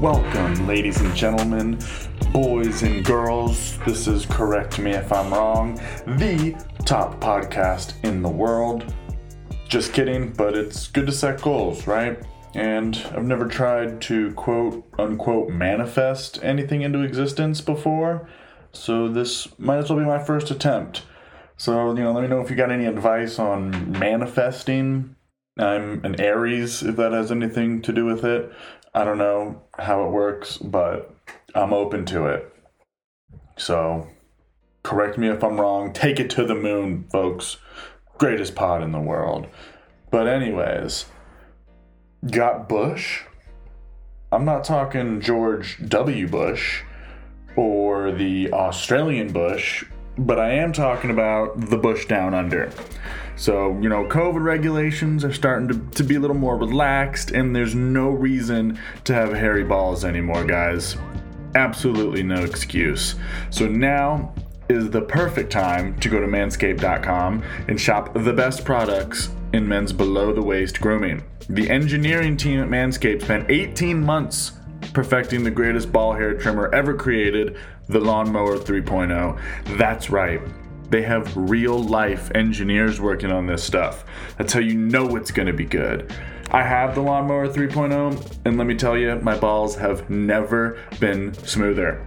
Welcome, 0.00 0.66
ladies 0.66 0.98
and 1.02 1.14
gentlemen, 1.14 1.78
boys 2.32 2.82
and 2.84 3.04
girls. 3.04 3.76
This 3.84 4.08
is 4.08 4.24
Correct 4.24 4.78
Me 4.78 4.92
If 4.92 5.12
I'm 5.12 5.30
Wrong, 5.30 5.74
the 6.06 6.56
top 6.86 7.20
podcast 7.20 8.02
in 8.02 8.22
the 8.22 8.28
world. 8.30 8.94
Just 9.68 9.92
kidding, 9.92 10.32
but 10.32 10.56
it's 10.56 10.88
good 10.88 11.04
to 11.04 11.12
set 11.12 11.42
goals, 11.42 11.86
right? 11.86 12.18
And 12.54 12.96
I've 13.14 13.26
never 13.26 13.46
tried 13.46 14.00
to 14.02 14.32
quote 14.36 14.86
unquote 14.98 15.50
manifest 15.50 16.42
anything 16.42 16.80
into 16.80 17.02
existence 17.02 17.60
before, 17.60 18.26
so 18.72 19.06
this 19.06 19.48
might 19.58 19.80
as 19.80 19.90
well 19.90 19.98
be 19.98 20.06
my 20.06 20.24
first 20.24 20.50
attempt. 20.50 21.02
So, 21.58 21.94
you 21.94 22.02
know, 22.02 22.12
let 22.12 22.22
me 22.22 22.28
know 22.28 22.40
if 22.40 22.48
you 22.48 22.56
got 22.56 22.72
any 22.72 22.86
advice 22.86 23.38
on 23.38 23.92
manifesting. 23.92 25.14
I'm 25.58 26.02
an 26.06 26.18
Aries, 26.18 26.82
if 26.82 26.96
that 26.96 27.12
has 27.12 27.30
anything 27.30 27.82
to 27.82 27.92
do 27.92 28.06
with 28.06 28.24
it. 28.24 28.50
I 28.92 29.04
don't 29.04 29.18
know 29.18 29.62
how 29.78 30.04
it 30.04 30.10
works, 30.10 30.56
but 30.56 31.14
I'm 31.54 31.72
open 31.72 32.04
to 32.06 32.26
it. 32.26 32.52
So, 33.56 34.08
correct 34.82 35.16
me 35.16 35.28
if 35.28 35.44
I'm 35.44 35.60
wrong. 35.60 35.92
Take 35.92 36.18
it 36.18 36.30
to 36.30 36.44
the 36.44 36.54
moon, 36.54 37.04
folks. 37.12 37.58
Greatest 38.18 38.54
pod 38.54 38.82
in 38.82 38.92
the 38.92 39.00
world. 39.00 39.46
But, 40.10 40.26
anyways, 40.26 41.06
got 42.30 42.68
Bush? 42.68 43.22
I'm 44.32 44.44
not 44.44 44.64
talking 44.64 45.20
George 45.20 45.78
W. 45.88 46.28
Bush 46.28 46.82
or 47.56 48.12
the 48.12 48.52
Australian 48.52 49.32
Bush, 49.32 49.84
but 50.20 50.38
I 50.38 50.52
am 50.52 50.72
talking 50.72 51.10
about 51.10 51.58
the 51.70 51.76
Bush 51.76 52.06
down 52.06 52.34
under. 52.34 52.70
So, 53.36 53.78
you 53.80 53.88
know, 53.88 54.04
COVID 54.04 54.42
regulations 54.42 55.24
are 55.24 55.32
starting 55.32 55.68
to, 55.68 55.96
to 55.96 56.04
be 56.04 56.16
a 56.16 56.20
little 56.20 56.36
more 56.36 56.56
relaxed, 56.56 57.30
and 57.30 57.56
there's 57.56 57.74
no 57.74 58.10
reason 58.10 58.78
to 59.04 59.14
have 59.14 59.32
hairy 59.32 59.64
balls 59.64 60.04
anymore, 60.04 60.44
guys. 60.44 60.96
Absolutely 61.54 62.22
no 62.22 62.44
excuse. 62.44 63.14
So 63.48 63.66
now 63.66 64.34
is 64.68 64.90
the 64.90 65.00
perfect 65.00 65.50
time 65.50 65.98
to 66.00 66.08
go 66.08 66.20
to 66.20 66.26
manscaped.com 66.26 67.42
and 67.66 67.80
shop 67.80 68.12
the 68.14 68.32
best 68.32 68.64
products 68.64 69.30
in 69.52 69.66
men's 69.66 69.92
below 69.92 70.32
the 70.32 70.42
waist 70.42 70.80
grooming. 70.80 71.24
The 71.48 71.68
engineering 71.68 72.36
team 72.36 72.60
at 72.60 72.68
Manscaped 72.68 73.22
spent 73.22 73.50
18 73.50 74.00
months 74.04 74.52
perfecting 74.92 75.44
the 75.44 75.50
greatest 75.50 75.90
ball 75.90 76.12
hair 76.12 76.34
trimmer 76.34 76.72
ever 76.74 76.94
created, 76.94 77.56
the 77.90 78.00
Lawnmower 78.00 78.56
3.0. 78.56 79.78
That's 79.78 80.10
right. 80.10 80.40
They 80.90 81.02
have 81.02 81.36
real 81.36 81.78
life 81.78 82.30
engineers 82.34 83.00
working 83.00 83.30
on 83.30 83.46
this 83.46 83.62
stuff. 83.62 84.04
That's 84.38 84.52
how 84.52 84.60
you 84.60 84.74
know 84.74 85.16
it's 85.16 85.30
gonna 85.30 85.52
be 85.52 85.64
good. 85.64 86.12
I 86.50 86.64
have 86.64 86.96
the 86.96 87.00
Lawnmower 87.00 87.48
3.0, 87.48 88.38
and 88.44 88.58
let 88.58 88.66
me 88.66 88.74
tell 88.74 88.98
you, 88.98 89.14
my 89.22 89.38
balls 89.38 89.76
have 89.76 90.10
never 90.10 90.78
been 90.98 91.32
smoother. 91.34 92.04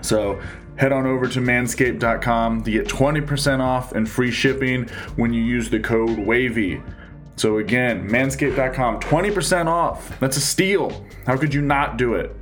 So 0.00 0.40
head 0.76 0.92
on 0.92 1.06
over 1.06 1.26
to 1.28 1.40
manscaped.com 1.40 2.62
to 2.62 2.70
get 2.70 2.88
20% 2.88 3.60
off 3.60 3.92
and 3.92 4.08
free 4.08 4.30
shipping 4.30 4.88
when 5.16 5.34
you 5.34 5.42
use 5.42 5.68
the 5.68 5.78
code 5.78 6.16
WAVY. 6.18 6.82
So 7.36 7.58
again, 7.58 8.08
manscaped.com, 8.08 9.00
20% 9.00 9.66
off. 9.66 10.18
That's 10.20 10.38
a 10.38 10.40
steal. 10.40 11.06
How 11.26 11.36
could 11.36 11.52
you 11.52 11.60
not 11.60 11.98
do 11.98 12.14
it? 12.14 12.34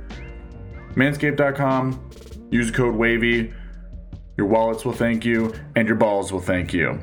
Manscaped.com, 0.95 2.09
use 2.51 2.71
code 2.71 2.95
WAVY. 2.95 3.53
Your 4.37 4.47
wallets 4.47 4.85
will 4.85 4.93
thank 4.93 5.25
you, 5.25 5.53
and 5.75 5.87
your 5.87 5.97
balls 5.97 6.31
will 6.31 6.39
thank 6.39 6.73
you. 6.73 6.99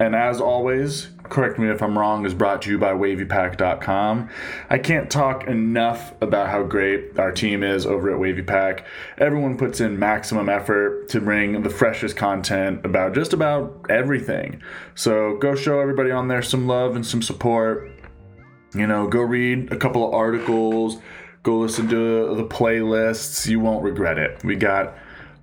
And 0.00 0.14
as 0.14 0.40
always, 0.40 1.08
correct 1.24 1.58
me 1.58 1.68
if 1.68 1.82
I'm 1.82 1.98
wrong, 1.98 2.24
is 2.24 2.34
brought 2.34 2.62
to 2.62 2.70
you 2.70 2.78
by 2.78 2.92
WavyPack.com. 2.92 4.30
I 4.70 4.78
can't 4.78 5.10
talk 5.10 5.48
enough 5.48 6.14
about 6.22 6.50
how 6.50 6.62
great 6.62 7.18
our 7.18 7.32
team 7.32 7.64
is 7.64 7.84
over 7.84 8.14
at 8.14 8.20
WavyPack. 8.20 8.84
Everyone 9.18 9.58
puts 9.58 9.80
in 9.80 9.98
maximum 9.98 10.48
effort 10.48 11.08
to 11.08 11.20
bring 11.20 11.62
the 11.62 11.70
freshest 11.70 12.16
content 12.16 12.84
about 12.84 13.14
just 13.14 13.32
about 13.32 13.86
everything. 13.90 14.62
So 14.94 15.36
go 15.38 15.56
show 15.56 15.80
everybody 15.80 16.12
on 16.12 16.28
there 16.28 16.42
some 16.42 16.68
love 16.68 16.94
and 16.94 17.04
some 17.04 17.22
support. 17.22 17.90
You 18.74 18.86
know, 18.86 19.08
go 19.08 19.22
read 19.22 19.72
a 19.72 19.76
couple 19.76 20.06
of 20.06 20.14
articles, 20.14 20.98
go 21.48 21.56
listen 21.56 21.88
to 21.88 22.34
the 22.34 22.44
playlists. 22.44 23.46
You 23.46 23.58
won't 23.58 23.82
regret 23.82 24.18
it. 24.18 24.44
We 24.44 24.54
got 24.54 24.94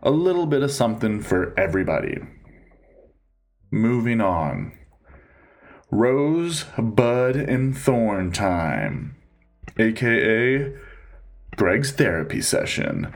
a 0.04 0.12
little 0.12 0.46
bit 0.46 0.62
of 0.62 0.70
something 0.70 1.20
for 1.20 1.60
everybody. 1.60 2.20
Moving 3.72 4.22
on. 4.22 4.74
Rose, 5.90 6.66
Bud, 6.78 7.36
and 7.36 7.76
Thorn 7.76 8.32
time, 8.32 9.16
aka 9.80 10.76
Greg's 11.56 11.92
therapy 11.92 12.42
session. 12.42 13.16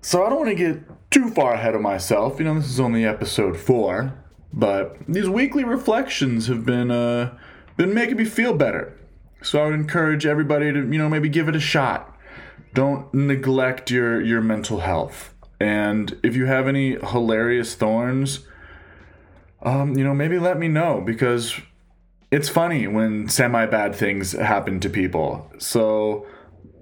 So 0.00 0.24
I 0.24 0.28
don't 0.28 0.38
want 0.38 0.50
to 0.50 0.54
get 0.54 1.10
too 1.10 1.30
far 1.30 1.54
ahead 1.54 1.74
of 1.74 1.80
myself. 1.80 2.38
You 2.38 2.44
know, 2.44 2.54
this 2.54 2.70
is 2.70 2.78
only 2.78 3.04
episode 3.04 3.56
four, 3.56 4.24
but 4.52 4.96
these 5.08 5.28
weekly 5.28 5.64
reflections 5.64 6.46
have 6.46 6.64
been 6.64 6.92
uh, 6.92 7.36
been 7.76 7.92
making 7.92 8.18
me 8.18 8.24
feel 8.24 8.54
better. 8.54 8.94
So 9.42 9.62
I 9.62 9.66
would 9.66 9.74
encourage 9.74 10.26
everybody 10.26 10.72
to, 10.72 10.78
you 10.78 10.98
know, 10.98 11.08
maybe 11.08 11.28
give 11.28 11.48
it 11.48 11.56
a 11.56 11.60
shot. 11.60 12.16
Don't 12.74 13.12
neglect 13.14 13.90
your 13.90 14.20
your 14.20 14.40
mental 14.40 14.80
health. 14.80 15.34
And 15.60 16.18
if 16.22 16.36
you 16.36 16.46
have 16.46 16.68
any 16.68 16.96
hilarious 16.98 17.74
thorns, 17.74 18.40
um, 19.62 19.96
you 19.96 20.04
know, 20.04 20.14
maybe 20.14 20.38
let 20.38 20.58
me 20.58 20.68
know 20.68 21.02
because 21.04 21.60
it's 22.30 22.48
funny 22.48 22.86
when 22.86 23.28
semi 23.28 23.66
bad 23.66 23.94
things 23.94 24.32
happen 24.32 24.80
to 24.80 24.90
people. 24.90 25.50
So 25.58 26.26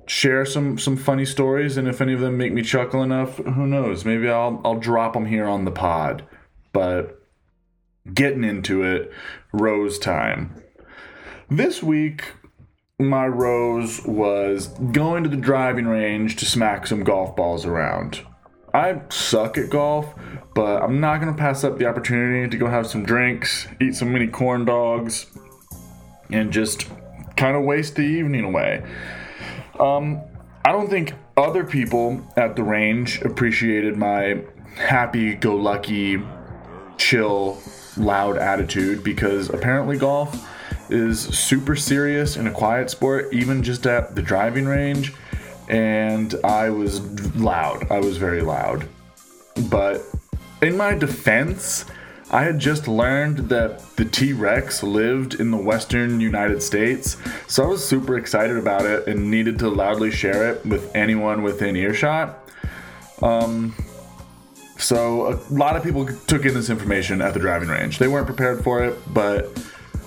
share 0.06 0.45
some 0.45 0.78
some 0.78 0.97
funny 0.97 1.25
stories, 1.25 1.77
and 1.77 1.89
if 1.89 2.00
any 2.00 2.12
of 2.12 2.21
them 2.21 2.37
make 2.37 2.53
me 2.53 2.62
chuckle 2.62 3.03
enough, 3.03 3.37
who 3.39 3.66
knows? 3.66 4.05
Maybe 4.05 4.28
I'll 4.28 4.61
I'll 4.65 4.78
drop 4.78 5.12
them 5.15 5.27
here 5.27 5.47
on 5.47 5.65
the 5.65 5.71
pod. 5.71 6.25
But 6.72 7.22
getting 8.12 8.45
into 8.45 8.83
it, 8.83 9.11
rose 9.53 9.99
time. 9.99 10.62
This 11.49 11.83
week, 11.83 12.25
my 12.99 13.27
rose 13.27 14.03
was 14.07 14.69
going 14.69 15.23
to 15.23 15.29
the 15.29 15.37
driving 15.37 15.87
range 15.87 16.37
to 16.37 16.47
smack 16.47 16.87
some 16.87 17.05
golf 17.05 17.37
balls 17.37 17.67
around. 17.67 18.23
I 18.73 19.03
suck 19.11 19.59
at 19.59 19.69
golf, 19.69 20.15
but 20.55 20.83
I'm 20.83 20.99
not 20.99 21.21
gonna 21.21 21.34
pass 21.34 21.62
up 21.62 21.79
the 21.79 21.87
opportunity 21.87 22.49
to 22.49 22.57
go 22.57 22.67
have 22.69 22.87
some 22.87 23.05
drinks, 23.05 23.69
eat 23.83 23.95
some 23.95 24.12
mini 24.12 24.29
corn 24.29 24.65
dogs, 24.65 25.27
and 26.31 26.51
just 26.51 26.87
kind 27.37 27.55
of 27.55 27.65
waste 27.65 27.97
the 27.97 28.03
evening 28.03 28.45
away. 28.45 28.83
Um, 29.78 30.23
I 30.65 30.73
don't 30.73 30.89
think 30.89 31.13
other 31.37 31.65
people 31.65 32.27
at 32.37 32.57
the 32.57 32.63
range 32.63 33.21
appreciated 33.21 33.99
my 33.99 34.43
happy-go-lucky, 34.75 36.23
chill, 36.97 37.59
loud 37.99 38.39
attitude 38.39 39.05
because 39.05 39.51
apparently 39.51 39.99
golf 39.99 40.49
is 40.91 41.20
super 41.20 41.76
serious 41.76 42.36
and 42.36 42.48
a 42.48 42.52
quiet 42.52 42.91
sport, 42.91 43.32
even 43.32 43.62
just 43.62 43.86
at 43.86 44.14
the 44.14 44.22
driving 44.22 44.66
range 44.66 45.12
and 45.69 46.34
I 46.44 46.70
was 46.70 47.00
loud. 47.36 47.91
I 47.91 47.98
was 47.98 48.16
very 48.16 48.42
loud. 48.42 48.88
But 49.69 50.02
in 50.62 50.76
my 50.76 50.94
defense, 50.94 51.84
I 52.30 52.42
had 52.42 52.58
just 52.58 52.88
learned 52.88 53.48
that 53.50 53.80
the 53.97 54.04
T 54.04 54.32
Rex 54.32 54.82
lived 54.82 55.34
in 55.34 55.50
the 55.50 55.56
western 55.56 56.20
United 56.20 56.62
States, 56.62 57.16
so 57.47 57.64
I 57.64 57.66
was 57.68 57.86
super 57.86 58.18
excited 58.18 58.56
about 58.56 58.84
it 58.84 59.06
and 59.06 59.30
needed 59.30 59.58
to 59.60 59.68
loudly 59.68 60.10
share 60.10 60.50
it 60.50 60.66
with 60.66 60.94
anyone 60.94 61.42
within 61.42 61.76
earshot. 61.76 62.38
Um, 63.22 63.74
so 64.76 65.32
a 65.32 65.41
lot 65.50 65.76
of 65.76 65.82
people 65.82 66.06
took 66.26 66.44
in 66.44 66.53
this 66.53 66.68
information 66.68 67.22
at 67.22 67.32
the 67.32 67.41
driving 67.41 67.68
range. 67.68 67.98
They 67.98 68.08
weren't 68.08 68.26
prepared 68.26 68.62
for 68.62 68.84
it, 68.84 68.98
but 69.14 69.56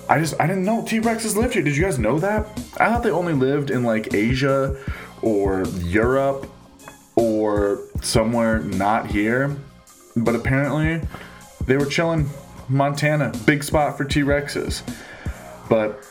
I 0.09 0.19
just 0.19 0.33
I 0.41 0.47
didn't 0.47 0.65
know 0.65 0.83
T 0.83 0.99
Rexes 0.99 1.35
lived 1.35 1.53
here. 1.53 1.61
Did 1.61 1.77
you 1.77 1.83
guys 1.83 1.99
know 1.99 2.17
that? 2.19 2.47
I 2.77 2.89
thought 2.89 3.03
they 3.03 3.11
only 3.11 3.33
lived 3.33 3.69
in 3.69 3.83
like 3.83 4.13
Asia 4.13 4.75
or 5.21 5.65
Europe 5.77 6.51
or 7.15 7.81
somewhere 8.01 8.59
not 8.59 9.07
here. 9.07 9.55
But 10.15 10.33
apparently, 10.35 11.07
they 11.65 11.77
were 11.77 11.85
chilling 11.85 12.27
Montana, 12.67 13.31
big 13.45 13.63
spot 13.63 13.97
for 13.97 14.03
T 14.03 14.21
Rexes. 14.21 14.81
But 15.69 16.03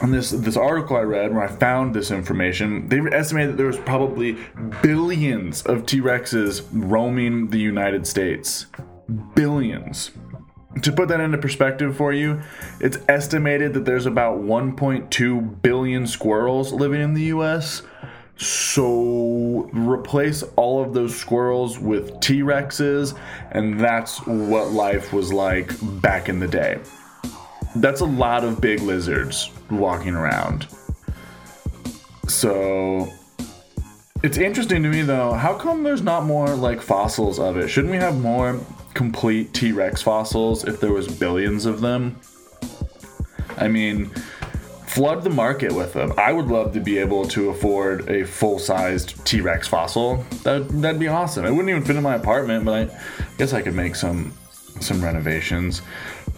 on 0.00 0.10
this 0.10 0.30
this 0.30 0.56
article 0.56 0.96
I 0.96 1.02
read 1.02 1.32
where 1.32 1.44
I 1.44 1.48
found 1.48 1.94
this 1.94 2.10
information, 2.10 2.88
they 2.88 2.98
estimated 2.98 3.52
that 3.52 3.56
there 3.56 3.66
was 3.66 3.78
probably 3.78 4.36
billions 4.82 5.62
of 5.62 5.86
T 5.86 6.00
Rexes 6.00 6.66
roaming 6.72 7.50
the 7.50 7.58
United 7.58 8.04
States. 8.06 8.66
Billions. 9.36 10.10
To 10.80 10.90
put 10.90 11.08
that 11.08 11.20
into 11.20 11.36
perspective 11.36 11.96
for 11.96 12.12
you, 12.12 12.40
it's 12.80 12.96
estimated 13.08 13.74
that 13.74 13.84
there's 13.84 14.06
about 14.06 14.40
1.2 14.40 15.62
billion 15.62 16.06
squirrels 16.06 16.72
living 16.72 17.02
in 17.02 17.12
the 17.12 17.24
US. 17.24 17.82
So 18.36 19.70
replace 19.72 20.42
all 20.56 20.82
of 20.82 20.94
those 20.94 21.14
squirrels 21.14 21.78
with 21.78 22.18
T 22.20 22.40
Rexes, 22.40 23.16
and 23.50 23.78
that's 23.78 24.26
what 24.26 24.72
life 24.72 25.12
was 25.12 25.32
like 25.32 25.72
back 26.00 26.28
in 26.28 26.40
the 26.40 26.48
day. 26.48 26.80
That's 27.76 28.00
a 28.00 28.06
lot 28.06 28.42
of 28.42 28.60
big 28.60 28.80
lizards 28.80 29.50
walking 29.70 30.14
around. 30.14 30.66
So 32.28 33.12
it's 34.22 34.38
interesting 34.38 34.82
to 34.82 34.88
me 34.88 35.02
though. 35.02 35.34
How 35.34 35.54
come 35.54 35.82
there's 35.82 36.02
not 36.02 36.24
more 36.24 36.48
like 36.48 36.80
fossils 36.80 37.38
of 37.38 37.56
it? 37.56 37.68
Shouldn't 37.68 37.92
we 37.92 37.98
have 37.98 38.18
more 38.20 38.58
complete 38.94 39.52
T 39.54 39.72
Rex 39.72 40.02
fossils 40.02 40.64
if 40.64 40.80
there 40.80 40.92
was 40.92 41.08
billions 41.08 41.66
of 41.66 41.80
them? 41.80 42.20
I 43.56 43.68
mean, 43.68 44.10
flood 44.86 45.24
the 45.24 45.30
market 45.30 45.72
with 45.72 45.92
them. 45.94 46.12
I 46.18 46.32
would 46.32 46.48
love 46.48 46.72
to 46.74 46.80
be 46.80 46.98
able 46.98 47.26
to 47.28 47.48
afford 47.48 48.10
a 48.10 48.24
full-sized 48.24 49.24
T-Rex 49.24 49.66
fossil. 49.66 50.24
That 50.42 50.68
that'd 50.68 51.00
be 51.00 51.08
awesome. 51.08 51.44
It 51.46 51.50
wouldn't 51.50 51.70
even 51.70 51.82
fit 51.82 51.96
in 51.96 52.02
my 52.02 52.14
apartment, 52.14 52.64
but 52.64 52.90
I 52.90 52.98
guess 53.38 53.52
I 53.52 53.62
could 53.62 53.74
make 53.74 53.94
some 53.94 54.34
some 54.80 55.02
renovations. 55.02 55.82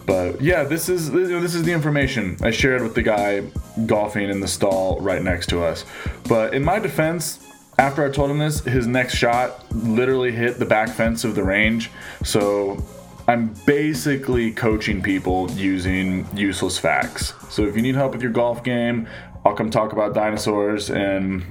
But 0.05 0.39
yeah, 0.39 0.63
this 0.63 0.87
is 0.87 1.11
this 1.11 1.55
is 1.55 1.63
the 1.63 1.73
information 1.73 2.37
I 2.41 2.51
shared 2.51 2.81
with 2.81 2.95
the 2.95 3.01
guy 3.01 3.43
golfing 3.85 4.29
in 4.29 4.39
the 4.39 4.47
stall 4.47 5.01
right 5.01 5.21
next 5.21 5.47
to 5.47 5.63
us. 5.63 5.83
But 6.29 6.53
in 6.53 6.63
my 6.63 6.79
defense, 6.79 7.39
after 7.77 8.05
I 8.05 8.09
told 8.09 8.31
him 8.31 8.39
this, 8.39 8.61
his 8.61 8.87
next 8.87 9.15
shot 9.15 9.65
literally 9.73 10.31
hit 10.31 10.59
the 10.59 10.65
back 10.65 10.89
fence 10.89 11.23
of 11.23 11.35
the 11.35 11.43
range. 11.43 11.91
So 12.23 12.83
I'm 13.27 13.53
basically 13.65 14.51
coaching 14.51 15.01
people 15.01 15.51
using 15.51 16.27
useless 16.33 16.77
facts. 16.77 17.33
So 17.49 17.63
if 17.65 17.75
you 17.75 17.81
need 17.81 17.95
help 17.95 18.13
with 18.13 18.21
your 18.21 18.31
golf 18.31 18.63
game, 18.63 19.07
I'll 19.43 19.55
come 19.55 19.69
talk 19.69 19.93
about 19.93 20.13
dinosaurs 20.13 20.89
and 20.89 21.43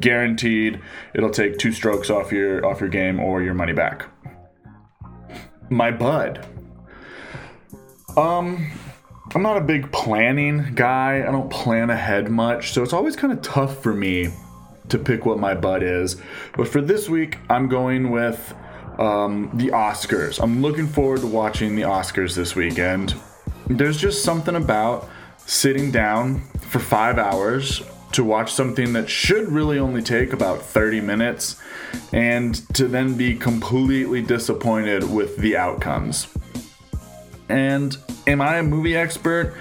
guaranteed 0.00 0.80
it'll 1.14 1.30
take 1.30 1.56
two 1.56 1.70
strokes 1.70 2.10
off 2.10 2.32
your 2.32 2.66
off 2.66 2.80
your 2.80 2.88
game 2.88 3.20
or 3.20 3.42
your 3.42 3.54
money 3.54 3.72
back. 3.72 4.06
My 5.70 5.90
bud. 5.90 6.46
Um 8.16 8.70
I'm 9.34 9.42
not 9.42 9.56
a 9.56 9.60
big 9.60 9.90
planning 9.92 10.74
guy. 10.74 11.24
I 11.26 11.32
don't 11.32 11.50
plan 11.50 11.90
ahead 11.90 12.30
much, 12.30 12.72
so 12.72 12.82
it's 12.82 12.92
always 12.92 13.16
kind 13.16 13.32
of 13.32 13.40
tough 13.42 13.82
for 13.82 13.94
me 13.94 14.32
to 14.88 14.98
pick 14.98 15.24
what 15.24 15.38
my 15.38 15.54
bud 15.54 15.82
is. 15.82 16.16
But 16.56 16.68
for 16.68 16.80
this 16.80 17.08
week, 17.08 17.38
I'm 17.48 17.68
going 17.68 18.10
with 18.10 18.54
um, 18.98 19.50
the 19.54 19.68
Oscars. 19.68 20.40
I'm 20.42 20.62
looking 20.62 20.86
forward 20.86 21.20
to 21.20 21.26
watching 21.26 21.76
the 21.76 21.82
Oscars 21.82 22.34
this 22.34 22.54
weekend. 22.54 23.14
There's 23.66 23.96
just 23.96 24.22
something 24.22 24.56
about 24.56 25.08
sitting 25.46 25.90
down 25.90 26.42
for 26.68 26.78
five 26.78 27.18
hours 27.18 27.82
to 28.12 28.22
watch 28.22 28.52
something 28.52 28.92
that 28.92 29.08
should 29.08 29.50
really 29.50 29.78
only 29.78 30.00
take 30.00 30.32
about 30.32 30.62
30 30.62 31.00
minutes 31.00 31.60
and 32.12 32.54
to 32.74 32.86
then 32.86 33.16
be 33.16 33.34
completely 33.34 34.22
disappointed 34.22 35.10
with 35.10 35.36
the 35.38 35.56
outcomes. 35.56 36.28
And 37.48 37.96
am 38.26 38.40
I 38.40 38.58
a 38.58 38.62
movie 38.62 38.96
expert? 38.96 39.54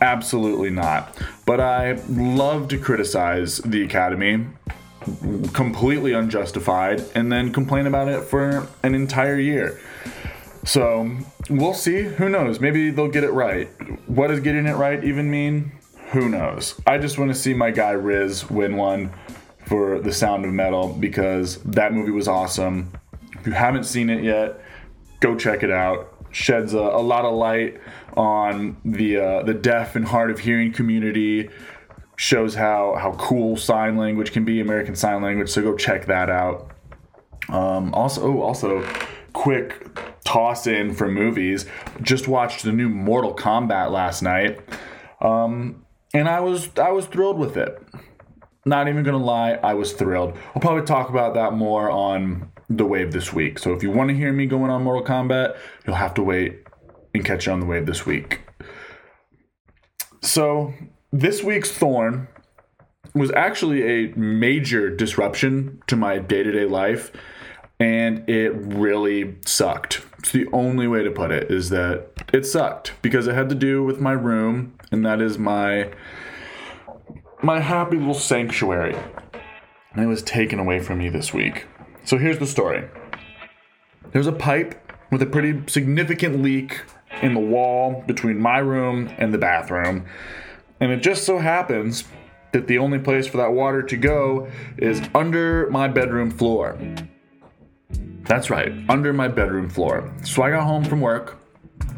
Absolutely 0.00 0.70
not. 0.70 1.16
But 1.50 1.58
I 1.58 1.94
love 2.08 2.68
to 2.68 2.78
criticize 2.78 3.58
the 3.58 3.82
Academy 3.82 4.46
completely 5.52 6.12
unjustified 6.12 7.02
and 7.16 7.32
then 7.32 7.52
complain 7.52 7.88
about 7.88 8.06
it 8.06 8.22
for 8.22 8.68
an 8.84 8.94
entire 8.94 9.36
year. 9.36 9.80
So 10.64 11.10
we'll 11.48 11.74
see. 11.74 12.02
Who 12.02 12.28
knows? 12.28 12.60
Maybe 12.60 12.90
they'll 12.90 13.08
get 13.08 13.24
it 13.24 13.32
right. 13.32 13.66
What 14.06 14.28
does 14.28 14.38
getting 14.38 14.66
it 14.66 14.76
right 14.76 15.02
even 15.02 15.28
mean? 15.28 15.72
Who 16.12 16.28
knows? 16.28 16.80
I 16.86 16.98
just 16.98 17.18
want 17.18 17.32
to 17.32 17.36
see 17.36 17.52
my 17.52 17.72
guy 17.72 17.90
Riz 17.90 18.48
win 18.48 18.76
one 18.76 19.10
for 19.66 19.98
The 19.98 20.12
Sound 20.12 20.44
of 20.44 20.52
Metal 20.52 20.92
because 21.00 21.56
that 21.64 21.92
movie 21.92 22.12
was 22.12 22.28
awesome. 22.28 22.92
If 23.40 23.48
you 23.48 23.54
haven't 23.54 23.86
seen 23.86 24.08
it 24.08 24.22
yet, 24.22 24.60
go 25.18 25.34
check 25.34 25.64
it 25.64 25.72
out. 25.72 26.14
Sheds 26.30 26.74
a, 26.74 26.78
a 26.78 27.02
lot 27.02 27.24
of 27.24 27.34
light 27.34 27.80
on 28.16 28.76
the 28.84 29.18
uh, 29.18 29.42
the 29.42 29.54
deaf 29.54 29.96
and 29.96 30.04
hard 30.04 30.30
of 30.30 30.38
hearing 30.38 30.72
community 30.72 31.50
shows 32.16 32.54
how 32.54 32.96
how 32.96 33.12
cool 33.12 33.56
sign 33.56 33.96
language 33.96 34.32
can 34.32 34.44
be, 34.44 34.60
American 34.60 34.94
Sign 34.94 35.22
Language. 35.22 35.48
So 35.48 35.62
go 35.62 35.76
check 35.76 36.06
that 36.06 36.28
out. 36.28 36.70
Um, 37.48 37.94
also, 37.94 38.22
oh, 38.22 38.42
also, 38.42 38.86
quick 39.32 39.86
toss 40.24 40.66
in 40.66 40.94
for 40.94 41.08
movies. 41.08 41.66
Just 42.02 42.28
watched 42.28 42.62
the 42.62 42.72
new 42.72 42.88
Mortal 42.88 43.34
Kombat 43.34 43.90
last 43.90 44.22
night, 44.22 44.60
um, 45.20 45.84
and 46.12 46.28
I 46.28 46.40
was 46.40 46.68
I 46.76 46.90
was 46.90 47.06
thrilled 47.06 47.38
with 47.38 47.56
it. 47.56 47.82
Not 48.66 48.88
even 48.88 49.02
gonna 49.02 49.16
lie, 49.16 49.52
I 49.54 49.74
was 49.74 49.92
thrilled. 49.94 50.36
I'll 50.54 50.60
probably 50.60 50.84
talk 50.84 51.08
about 51.08 51.34
that 51.34 51.54
more 51.54 51.90
on 51.90 52.52
the 52.68 52.84
wave 52.84 53.12
this 53.12 53.32
week. 53.32 53.58
So 53.58 53.72
if 53.72 53.82
you 53.82 53.90
want 53.90 54.10
to 54.10 54.14
hear 54.14 54.32
me 54.32 54.46
going 54.46 54.70
on 54.70 54.82
Mortal 54.84 55.04
Kombat, 55.04 55.56
you'll 55.86 55.96
have 55.96 56.14
to 56.14 56.22
wait 56.22 56.66
and 57.14 57.24
catch 57.24 57.46
you 57.46 57.52
on 57.52 57.60
the 57.60 57.66
wave 57.66 57.86
this 57.86 58.06
week. 58.06 58.40
So 60.22 60.74
this 61.12 61.42
week's 61.42 61.72
Thorn 61.72 62.28
was 63.14 63.30
actually 63.32 63.82
a 63.82 64.14
major 64.14 64.94
disruption 64.94 65.82
to 65.86 65.96
my 65.96 66.18
day 66.18 66.42
to 66.42 66.52
day 66.52 66.66
life, 66.66 67.10
and 67.78 68.28
it 68.28 68.50
really 68.54 69.36
sucked. 69.46 70.02
It's 70.18 70.32
the 70.32 70.46
only 70.52 70.86
way 70.86 71.02
to 71.02 71.10
put 71.10 71.30
it 71.30 71.50
is 71.50 71.70
that 71.70 72.08
it 72.32 72.44
sucked 72.46 72.92
because 73.02 73.26
it 73.26 73.34
had 73.34 73.48
to 73.48 73.54
do 73.54 73.82
with 73.82 74.00
my 74.00 74.12
room, 74.12 74.74
and 74.92 75.04
that 75.04 75.20
is 75.20 75.38
my 75.38 75.90
my 77.42 77.60
happy 77.60 77.96
little 77.96 78.14
sanctuary. 78.14 78.96
And 79.92 80.04
it 80.04 80.06
was 80.06 80.22
taken 80.22 80.58
away 80.58 80.78
from 80.78 80.98
me 80.98 81.08
this 81.08 81.34
week. 81.34 81.66
So 82.04 82.18
here's 82.18 82.38
the 82.38 82.46
story. 82.46 82.88
There's 84.12 84.26
a 84.26 84.32
pipe 84.32 84.76
with 85.10 85.22
a 85.22 85.26
pretty 85.26 85.62
significant 85.66 86.42
leak 86.42 86.82
in 87.22 87.34
the 87.34 87.40
wall 87.40 88.02
between 88.06 88.38
my 88.38 88.58
room 88.58 89.10
and 89.18 89.32
the 89.32 89.38
bathroom 89.38 90.06
and 90.80 90.90
it 90.90 91.02
just 91.02 91.24
so 91.24 91.38
happens 91.38 92.04
that 92.52 92.66
the 92.66 92.78
only 92.78 92.98
place 92.98 93.26
for 93.26 93.36
that 93.36 93.52
water 93.52 93.82
to 93.82 93.96
go 93.96 94.48
is 94.78 95.02
under 95.14 95.68
my 95.70 95.86
bedroom 95.86 96.30
floor. 96.30 96.78
That's 98.22 98.50
right, 98.50 98.72
under 98.88 99.12
my 99.12 99.28
bedroom 99.28 99.68
floor. 99.68 100.10
So 100.24 100.42
I 100.42 100.50
got 100.50 100.64
home 100.64 100.84
from 100.84 101.00
work, 101.00 101.38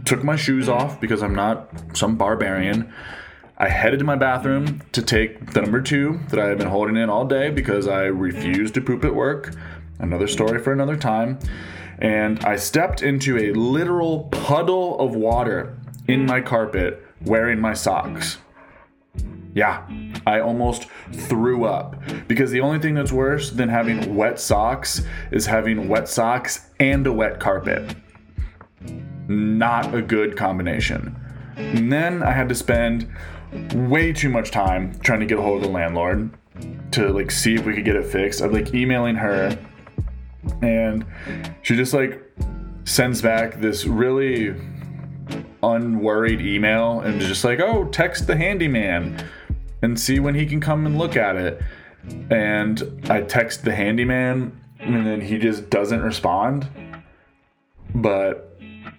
took 0.04 0.24
my 0.24 0.36
shoes 0.36 0.68
off 0.68 1.00
because 1.00 1.22
I'm 1.22 1.34
not 1.34 1.96
some 1.96 2.16
barbarian. 2.16 2.92
I 3.56 3.68
headed 3.68 4.00
to 4.00 4.04
my 4.04 4.16
bathroom 4.16 4.82
to 4.92 5.02
take 5.02 5.52
the 5.52 5.62
number 5.62 5.80
two 5.80 6.18
that 6.30 6.40
I 6.40 6.46
had 6.46 6.58
been 6.58 6.68
holding 6.68 6.96
in 6.96 7.08
all 7.08 7.24
day 7.24 7.50
because 7.50 7.86
I 7.86 8.04
refused 8.04 8.74
to 8.74 8.80
poop 8.80 9.04
at 9.04 9.14
work. 9.14 9.54
Another 10.00 10.26
story 10.26 10.60
for 10.60 10.72
another 10.72 10.96
time. 10.96 11.38
And 12.02 12.44
I 12.44 12.56
stepped 12.56 13.02
into 13.02 13.38
a 13.38 13.52
literal 13.52 14.24
puddle 14.24 14.98
of 14.98 15.14
water 15.14 15.78
in 16.08 16.26
my 16.26 16.40
carpet 16.40 17.00
wearing 17.24 17.60
my 17.60 17.74
socks. 17.74 18.38
Yeah, 19.54 19.86
I 20.26 20.40
almost 20.40 20.88
threw 21.12 21.64
up 21.64 22.02
because 22.26 22.50
the 22.50 22.60
only 22.60 22.80
thing 22.80 22.94
that's 22.94 23.12
worse 23.12 23.50
than 23.50 23.68
having 23.68 24.16
wet 24.16 24.40
socks 24.40 25.02
is 25.30 25.46
having 25.46 25.88
wet 25.88 26.08
socks 26.08 26.70
and 26.80 27.06
a 27.06 27.12
wet 27.12 27.38
carpet. 27.38 27.94
Not 29.28 29.94
a 29.94 30.02
good 30.02 30.36
combination. 30.36 31.14
And 31.56 31.92
then 31.92 32.24
I 32.24 32.32
had 32.32 32.48
to 32.48 32.56
spend 32.56 33.08
way 33.74 34.12
too 34.12 34.28
much 34.28 34.50
time 34.50 34.98
trying 35.04 35.20
to 35.20 35.26
get 35.26 35.38
a 35.38 35.42
hold 35.42 35.58
of 35.58 35.62
the 35.62 35.72
landlord 35.72 36.30
to 36.92 37.12
like 37.12 37.30
see 37.30 37.54
if 37.54 37.64
we 37.64 37.74
could 37.74 37.84
get 37.84 37.94
it 37.94 38.06
fixed. 38.06 38.40
I'm 38.40 38.50
like 38.50 38.74
emailing 38.74 39.14
her 39.14 39.56
and 40.62 41.04
she 41.62 41.76
just 41.76 41.92
like 41.92 42.22
sends 42.84 43.20
back 43.20 43.60
this 43.60 43.84
really 43.84 44.54
unworried 45.62 46.40
email 46.40 47.00
and 47.00 47.20
just 47.20 47.44
like, 47.44 47.60
"Oh, 47.60 47.84
text 47.86 48.26
the 48.26 48.36
handyman." 48.36 49.22
and 49.82 49.98
see 49.98 50.20
when 50.20 50.34
he 50.34 50.46
can 50.46 50.60
come 50.60 50.86
and 50.86 50.96
look 50.96 51.16
at 51.16 51.36
it. 51.36 51.60
And 52.30 53.04
I 53.10 53.20
text 53.22 53.64
the 53.64 53.74
handyman, 53.74 54.58
and 54.78 55.06
then 55.06 55.20
he 55.20 55.38
just 55.38 55.68
doesn't 55.70 56.00
respond. 56.00 56.68
But 57.94 58.51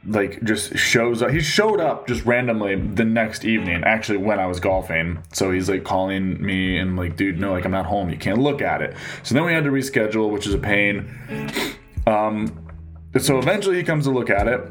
like 0.06 0.44
just 0.44 0.76
shows 0.78 1.22
up. 1.22 1.32
He 1.32 1.40
showed 1.40 1.80
up 1.80 2.08
just 2.08 2.26
randomly 2.26 2.76
the 2.76 3.06
next 3.06 3.46
evening, 3.46 3.84
actually 3.84 4.18
when 4.18 4.40
I 4.40 4.48
was 4.48 4.60
golfing. 4.60 5.24
So 5.32 5.52
he's 5.52 5.70
like 5.70 5.84
calling 5.84 6.42
me 6.44 6.78
and 6.78 6.98
like, 6.98 7.16
dude, 7.16 7.40
no, 7.40 7.54
like 7.54 7.66
I'm 7.66 7.72
not 7.72 7.86
home. 7.86 8.10
You 8.10 8.18
can't 8.18 8.40
look 8.40 8.62
at 8.62 8.82
it. 8.82 8.96
So 9.24 9.36
then 9.36 9.46
we 9.46 9.54
had 9.54 9.64
to 9.64 9.72
reschedule, 9.72 10.30
which 10.32 10.48
is 10.48 10.54
a 10.54 10.58
pain. 10.58 11.10
Um, 12.06 12.68
so 13.18 13.40
eventually 13.40 13.78
he 13.78 13.84
comes 13.84 14.06
to 14.06 14.12
look 14.12 14.30
at 14.30 14.48
it. 14.48 14.62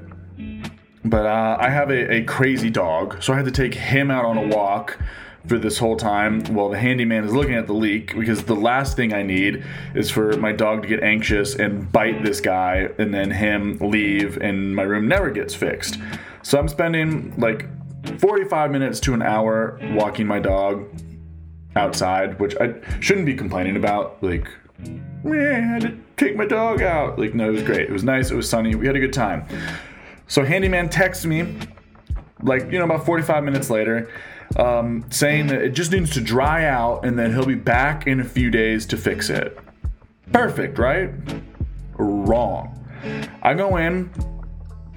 But 1.05 1.27
uh, 1.27 1.57
I 1.61 1.69
have 1.69 1.91
a, 1.91 2.15
a 2.15 2.25
crazy 2.25 2.71
dog, 2.71 3.23
so 3.23 3.33
I 3.33 3.37
had 3.37 3.45
to 3.47 3.51
take 3.51 3.75
him 3.75 4.11
out 4.11 4.25
on 4.25 4.39
a 4.39 4.47
walk 4.47 4.99
for 5.47 5.59
this 5.59 5.79
whole 5.79 5.97
time 5.97 6.43
while 6.55 6.69
the 6.69 6.79
handyman 6.79 7.25
is 7.25 7.33
looking 7.33 7.55
at 7.55 7.67
the 7.67 7.73
leak 7.73 8.15
because 8.17 8.45
the 8.45 8.55
last 8.55 8.97
thing 8.97 9.13
I 9.13 9.23
need 9.23 9.65
is 9.95 10.11
for 10.11 10.37
my 10.37 10.53
dog 10.53 10.83
to 10.83 10.89
get 10.89 11.03
anxious 11.03 11.55
and 11.55 11.91
bite 11.91 12.23
this 12.23 12.41
guy 12.41 12.89
and 12.99 13.13
then 13.13 13.31
him 13.31 13.79
leave 13.79 14.37
and 14.39 14.75
my 14.75 14.83
room 14.83 15.09
never 15.09 15.31
gets 15.31 15.55
fixed. 15.55 15.99
So 16.43 16.59
I'm 16.59 16.69
spending 16.69 17.35
like 17.39 17.69
45 18.21 18.71
minutes 18.71 19.01
to 19.01 19.15
an 19.15 19.23
hour 19.23 19.79
walking 19.95 20.27
my 20.27 20.39
dog 20.39 20.87
outside, 21.77 22.39
which 22.39 22.55
I 22.61 22.75
shouldn't 23.01 23.27
be 23.27 23.35
complaining 23.35 23.77
about. 23.77 24.23
Like, 24.23 24.49
I 25.25 25.37
had 25.37 25.83
to 25.83 25.99
take 26.17 26.37
my 26.37 26.47
dog 26.47 26.83
out. 26.83 27.19
Like, 27.19 27.35
no, 27.35 27.49
it 27.49 27.53
was 27.53 27.63
great. 27.63 27.83
It 27.83 27.93
was 27.93 28.05
nice. 28.05 28.31
It 28.31 28.35
was 28.35 28.49
sunny. 28.49 28.75
We 28.75 28.87
had 28.87 28.97
a 28.97 29.01
good 29.01 29.13
time. 29.13 29.47
So 30.27 30.45
handyman 30.45 30.89
texts 30.89 31.25
me, 31.25 31.57
like, 32.43 32.71
you 32.71 32.79
know, 32.79 32.85
about 32.85 33.07
45 33.07 33.45
minutes 33.45 33.71
later 33.71 34.09
um, 34.57 35.05
saying 35.11 35.49
that 35.49 35.63
it 35.63 35.71
just 35.71 35.93
needs 35.93 36.11
to 36.11 36.21
dry 36.21 36.65
out 36.65 37.05
and 37.05 37.19
then 37.19 37.33
he'll 37.33 37.47
be 37.47 37.55
back 37.55 38.07
in 38.07 38.21
a 38.21 38.25
few 38.25 38.51
days 38.51 38.87
to 38.87 38.97
fix 38.97 39.31
it. 39.31 39.59
Perfect, 40.33 40.79
right? 40.79 41.11
Wrong. 41.95 42.79
I 43.43 43.55
go 43.55 43.77
in, 43.77 44.11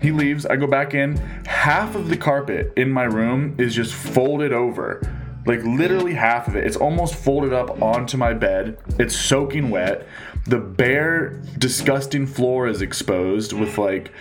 he 0.01 0.11
leaves, 0.11 0.45
I 0.45 0.55
go 0.55 0.67
back 0.67 0.93
in. 0.93 1.17
Half 1.45 1.95
of 1.95 2.09
the 2.09 2.17
carpet 2.17 2.73
in 2.75 2.91
my 2.91 3.03
room 3.03 3.55
is 3.57 3.73
just 3.73 3.93
folded 3.93 4.53
over. 4.53 5.01
Like 5.45 5.63
literally 5.63 6.13
half 6.13 6.47
of 6.47 6.55
it. 6.55 6.65
It's 6.65 6.77
almost 6.77 7.15
folded 7.15 7.53
up 7.53 7.81
onto 7.81 8.17
my 8.17 8.33
bed. 8.33 8.77
It's 8.99 9.15
soaking 9.15 9.69
wet. 9.69 10.07
The 10.47 10.59
bare, 10.59 11.41
disgusting 11.57 12.27
floor 12.27 12.67
is 12.67 12.81
exposed 12.81 13.53
with 13.53 13.77
like 13.77 14.11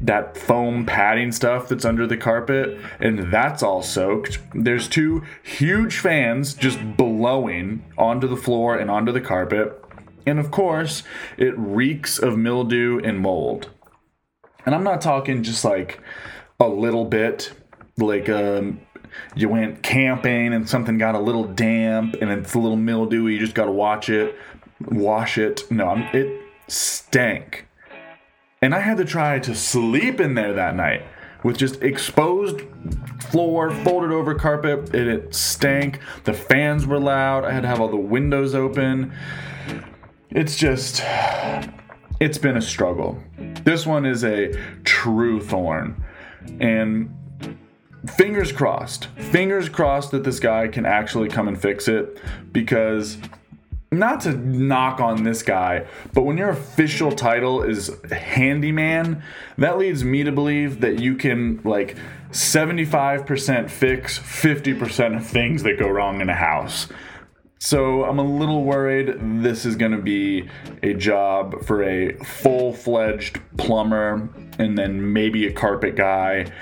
that 0.00 0.36
foam 0.36 0.86
padding 0.86 1.32
stuff 1.32 1.68
that's 1.68 1.84
under 1.84 2.06
the 2.06 2.16
carpet, 2.16 2.78
and 3.00 3.32
that's 3.32 3.62
all 3.62 3.82
soaked. 3.82 4.38
There's 4.54 4.88
two 4.88 5.24
huge 5.42 5.98
fans 5.98 6.54
just 6.54 6.96
blowing 6.96 7.84
onto 7.96 8.28
the 8.28 8.36
floor 8.36 8.76
and 8.76 8.90
onto 8.90 9.12
the 9.12 9.20
carpet. 9.20 9.82
And 10.26 10.38
of 10.38 10.50
course, 10.50 11.02
it 11.36 11.54
reeks 11.56 12.18
of 12.18 12.36
mildew 12.36 13.00
and 13.02 13.18
mold. 13.18 13.70
And 14.66 14.74
I'm 14.74 14.84
not 14.84 15.00
talking 15.00 15.42
just 15.42 15.64
like 15.64 16.00
a 16.60 16.68
little 16.68 17.04
bit, 17.04 17.52
like 17.96 18.28
um, 18.28 18.80
you 19.34 19.48
went 19.48 19.82
camping 19.82 20.52
and 20.52 20.68
something 20.68 20.98
got 20.98 21.14
a 21.14 21.20
little 21.20 21.44
damp 21.44 22.16
and 22.20 22.30
it's 22.30 22.54
a 22.54 22.58
little 22.58 22.76
mildewy. 22.76 23.34
You 23.34 23.38
just 23.38 23.54
got 23.54 23.66
to 23.66 23.72
watch 23.72 24.10
it, 24.10 24.36
wash 24.80 25.38
it. 25.38 25.62
No, 25.70 25.88
I'm, 25.88 26.02
it 26.14 26.42
stank. 26.66 27.67
And 28.60 28.74
I 28.74 28.80
had 28.80 28.96
to 28.98 29.04
try 29.04 29.38
to 29.38 29.54
sleep 29.54 30.20
in 30.20 30.34
there 30.34 30.52
that 30.52 30.74
night 30.74 31.04
with 31.44 31.56
just 31.56 31.82
exposed 31.82 32.62
floor, 33.30 33.70
folded 33.70 34.10
over 34.10 34.34
carpet, 34.34 34.92
and 34.94 35.08
it 35.08 35.32
stank. 35.34 36.00
The 36.24 36.32
fans 36.32 36.84
were 36.84 36.98
loud. 36.98 37.44
I 37.44 37.52
had 37.52 37.62
to 37.62 37.68
have 37.68 37.80
all 37.80 37.88
the 37.88 37.96
windows 37.96 38.56
open. 38.56 39.12
It's 40.30 40.56
just, 40.56 41.02
it's 42.20 42.38
been 42.38 42.56
a 42.56 42.62
struggle. 42.62 43.22
This 43.62 43.86
one 43.86 44.04
is 44.04 44.24
a 44.24 44.52
true 44.82 45.40
thorn. 45.40 46.02
And 46.58 47.14
fingers 48.16 48.50
crossed, 48.50 49.06
fingers 49.16 49.68
crossed 49.68 50.10
that 50.10 50.24
this 50.24 50.40
guy 50.40 50.66
can 50.66 50.84
actually 50.84 51.28
come 51.28 51.46
and 51.46 51.60
fix 51.60 51.86
it 51.86 52.20
because 52.52 53.18
not 53.90 54.20
to 54.22 54.32
knock 54.32 55.00
on 55.00 55.22
this 55.22 55.42
guy, 55.42 55.86
but 56.12 56.22
when 56.22 56.36
your 56.36 56.50
official 56.50 57.10
title 57.10 57.62
is 57.62 57.90
handyman, 58.10 59.22
that 59.56 59.78
leads 59.78 60.04
me 60.04 60.24
to 60.24 60.32
believe 60.32 60.80
that 60.80 61.00
you 61.00 61.14
can 61.14 61.60
like 61.64 61.96
75% 62.30 63.70
fix 63.70 64.18
50% 64.18 65.16
of 65.16 65.26
things 65.26 65.62
that 65.62 65.78
go 65.78 65.88
wrong 65.88 66.20
in 66.20 66.28
a 66.28 66.34
house. 66.34 66.88
So 67.60 68.04
I'm 68.04 68.18
a 68.18 68.24
little 68.24 68.62
worried 68.62 69.16
this 69.42 69.64
is 69.64 69.74
going 69.74 69.92
to 69.92 70.02
be 70.02 70.48
a 70.82 70.94
job 70.94 71.64
for 71.64 71.82
a 71.82 72.12
full 72.24 72.72
fledged 72.72 73.40
plumber 73.56 74.28
and 74.58 74.78
then 74.78 75.12
maybe 75.12 75.46
a 75.46 75.52
carpet 75.52 75.96
guy. 75.96 76.52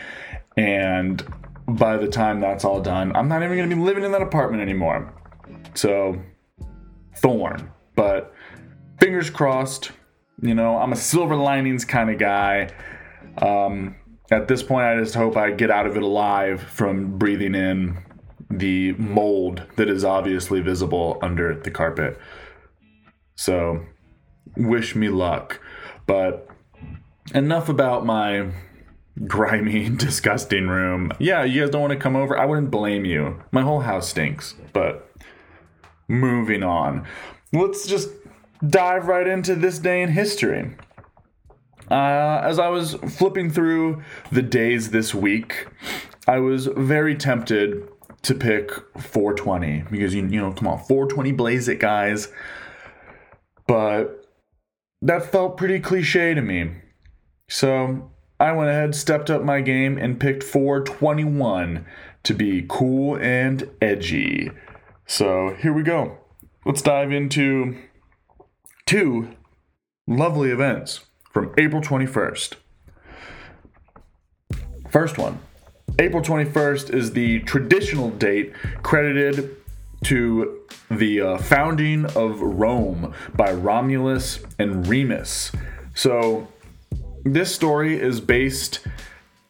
And 0.57 1.23
by 1.69 1.99
the 1.99 2.09
time 2.09 2.41
that's 2.41 2.65
all 2.65 2.81
done, 2.81 3.15
I'm 3.15 3.29
not 3.29 3.43
even 3.43 3.59
going 3.59 3.69
to 3.69 3.77
be 3.77 3.83
living 3.83 4.05
in 4.05 4.13
that 4.13 4.23
apartment 4.23 4.63
anymore. 4.63 5.13
So 5.75 6.19
thorn. 7.27 7.73
But 7.97 8.33
fingers 9.01 9.31
crossed, 9.31 9.91
you 10.41 10.55
know, 10.55 10.79
I'm 10.79 10.93
a 10.93 10.97
silver 10.97 11.35
linings 11.35 11.85
kind 11.85 12.09
of 12.09 12.19
guy. 12.19 12.71
Um, 13.39 13.97
at 14.31 14.47
this 14.47 14.63
point, 14.63 14.87
I 14.87 14.97
just 15.01 15.17
hope 15.17 15.37
I 15.37 15.51
get 15.51 15.71
out 15.71 15.87
of 15.87 15.97
it 15.97 16.03
alive 16.05 16.63
from 16.63 17.19
breathing 17.19 17.57
in 17.57 17.99
the 18.49 18.93
mold 18.93 19.63
that 19.75 19.89
is 19.89 20.05
obviously 20.05 20.61
visible 20.61 21.19
under 21.21 21.59
the 21.59 21.71
carpet. 21.71 22.17
So, 23.35 23.85
wish 24.57 24.95
me 24.95 25.09
luck. 25.09 25.61
But 26.07 26.49
enough 27.35 27.69
about 27.69 28.07
my 28.07 28.53
grimy, 29.27 29.89
disgusting 29.97 30.69
room. 30.69 31.11
Yeah, 31.19 31.43
you 31.43 31.63
guys 31.63 31.71
don't 31.71 31.81
want 31.81 31.93
to 31.93 31.99
come 31.99 32.15
over? 32.15 32.39
I 32.39 32.47
wouldn't 32.47 32.71
blame 32.71 33.05
you. 33.05 33.43
My 33.51 33.63
whole 33.63 33.81
house 33.81 34.09
stinks, 34.09 34.55
but 34.73 35.11
moving 36.09 36.63
on. 36.63 37.07
Let's 37.53 37.87
just 37.87 38.11
dive 38.67 39.09
right 39.09 39.27
into 39.27 39.55
this 39.55 39.79
day 39.79 40.03
in 40.03 40.11
history. 40.11 40.77
Uh, 41.91 42.41
as 42.43 42.59
I 42.59 42.69
was 42.69 42.95
flipping 42.95 43.51
through 43.51 44.03
the 44.33 44.43
days 44.43 44.91
this 44.91 45.15
week, 45.15 45.69
I 46.27 46.39
was 46.39 46.67
very 46.67 47.15
tempted 47.15 47.89
to 48.23 48.35
pick 48.35 48.73
420 48.99 49.85
because 49.91 50.13
you 50.13 50.27
you 50.27 50.41
know 50.41 50.53
come 50.53 50.67
on 50.67 50.79
420 50.79 51.31
blaze 51.33 51.69
it 51.69 51.79
guys, 51.79 52.33
but 53.69 54.27
that 55.03 55.31
felt 55.31 55.57
pretty 55.57 55.79
cliche 55.79 56.35
to 56.35 56.43
me. 56.43 56.73
So 57.49 58.11
I 58.41 58.53
went 58.53 58.71
ahead, 58.71 58.95
stepped 58.95 59.31
up 59.31 59.43
my 59.43 59.61
game, 59.61 59.97
and 59.97 60.19
picked 60.19 60.43
421 60.43 61.87
to 62.25 62.35
be 62.35 62.67
cool 62.69 63.17
and 63.19 63.71
edgy. 63.81 64.51
So 65.07 65.55
here 65.55 65.73
we 65.73 65.85
go. 65.85 66.19
Let's 66.65 66.83
dive 66.83 67.13
into 67.13 67.77
two 68.87 69.31
lovely 70.09 70.51
events 70.51 71.07
from 71.33 71.55
April 71.57 71.81
21st. 71.81 72.55
First 74.91 75.17
one 75.17 75.39
April 75.99 76.23
21st 76.23 76.93
is 76.93 77.13
the 77.13 77.41
traditional 77.41 78.11
date 78.11 78.53
credited 78.83 79.57
to 80.05 80.61
the 80.91 81.21
uh, 81.21 81.39
founding 81.39 82.05
of 82.17 82.41
Rome 82.41 83.15
by 83.35 83.53
Romulus 83.53 84.41
and 84.59 84.87
Remus. 84.87 85.53
So, 85.95 86.49
this 87.25 87.55
story 87.55 87.99
is 87.99 88.21
based 88.21 88.81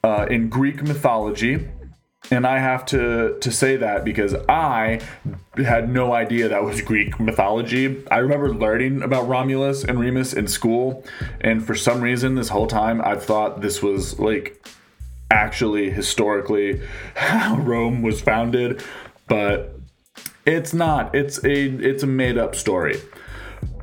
uh, 0.04 0.26
in 0.30 0.48
Greek 0.48 0.82
mythology 0.82 1.68
and 2.30 2.46
I 2.46 2.58
have 2.58 2.84
to 2.86 3.38
to 3.40 3.52
say 3.52 3.76
that 3.76 4.04
because 4.04 4.34
I 4.48 5.00
had 5.56 5.88
no 5.90 6.12
idea 6.12 6.48
that 6.48 6.64
was 6.64 6.80
Greek 6.80 7.18
mythology. 7.20 8.04
I 8.10 8.18
remember 8.18 8.52
learning 8.52 9.02
about 9.02 9.28
Romulus 9.28 9.84
and 9.84 9.98
Remus 9.98 10.32
in 10.32 10.48
school, 10.48 11.04
and 11.40 11.64
for 11.64 11.74
some 11.74 12.00
reason, 12.00 12.34
this 12.34 12.48
whole 12.48 12.66
time 12.66 13.00
I've 13.02 13.24
thought 13.24 13.60
this 13.60 13.82
was 13.82 14.18
like 14.18 14.66
actually 15.30 15.90
historically 15.90 16.80
how 17.14 17.56
Rome 17.56 18.02
was 18.02 18.20
founded, 18.20 18.82
but 19.28 19.78
it's 20.44 20.72
not. 20.72 21.14
It's 21.14 21.42
a 21.44 21.66
it's 21.66 22.02
a 22.02 22.08
made 22.08 22.38
up 22.38 22.54
story. 22.54 23.00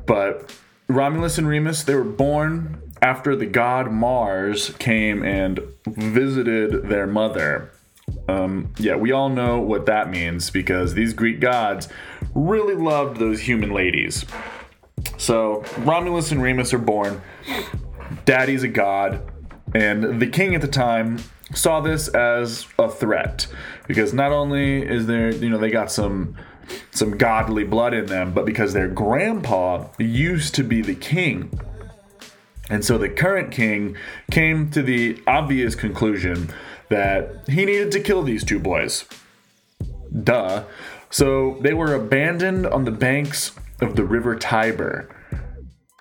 But 0.06 0.54
Romulus 0.88 1.38
and 1.38 1.48
Remus, 1.48 1.82
they 1.84 1.94
were 1.94 2.04
born 2.04 2.80
after 3.00 3.36
the 3.36 3.46
god 3.46 3.90
Mars 3.90 4.70
came 4.78 5.22
and 5.22 5.60
visited 5.86 6.88
their 6.88 7.06
mother 7.06 7.73
um, 8.28 8.72
yeah, 8.78 8.96
we 8.96 9.12
all 9.12 9.28
know 9.28 9.60
what 9.60 9.86
that 9.86 10.10
means 10.10 10.50
because 10.50 10.94
these 10.94 11.12
Greek 11.12 11.40
gods 11.40 11.88
really 12.34 12.74
loved 12.74 13.18
those 13.18 13.40
human 13.40 13.70
ladies. 13.72 14.24
So 15.18 15.64
Romulus 15.78 16.30
and 16.32 16.42
Remus 16.42 16.72
are 16.72 16.78
born. 16.78 17.20
Daddy's 18.24 18.62
a 18.62 18.68
god, 18.68 19.22
and 19.74 20.20
the 20.20 20.26
king 20.26 20.54
at 20.54 20.60
the 20.60 20.68
time 20.68 21.18
saw 21.54 21.80
this 21.80 22.08
as 22.08 22.66
a 22.78 22.88
threat 22.88 23.46
because 23.86 24.12
not 24.12 24.32
only 24.32 24.82
is 24.82 25.06
there, 25.06 25.30
you 25.32 25.50
know, 25.50 25.58
they 25.58 25.70
got 25.70 25.90
some 25.90 26.36
some 26.90 27.16
godly 27.18 27.64
blood 27.64 27.92
in 27.92 28.06
them, 28.06 28.32
but 28.32 28.46
because 28.46 28.72
their 28.72 28.88
grandpa 28.88 29.86
used 29.98 30.54
to 30.54 30.64
be 30.64 30.80
the 30.80 30.94
king. 30.94 31.50
And 32.70 32.84
so 32.84 32.96
the 32.96 33.08
current 33.08 33.52
king 33.52 33.96
came 34.30 34.70
to 34.70 34.82
the 34.82 35.22
obvious 35.26 35.74
conclusion 35.74 36.52
that 36.88 37.48
he 37.48 37.64
needed 37.64 37.92
to 37.92 38.00
kill 38.00 38.22
these 38.22 38.44
two 38.44 38.58
boys. 38.58 39.04
Duh. 40.22 40.64
So 41.10 41.58
they 41.60 41.74
were 41.74 41.94
abandoned 41.94 42.66
on 42.66 42.84
the 42.84 42.90
banks 42.90 43.52
of 43.80 43.96
the 43.96 44.04
river 44.04 44.36
Tiber. 44.36 45.08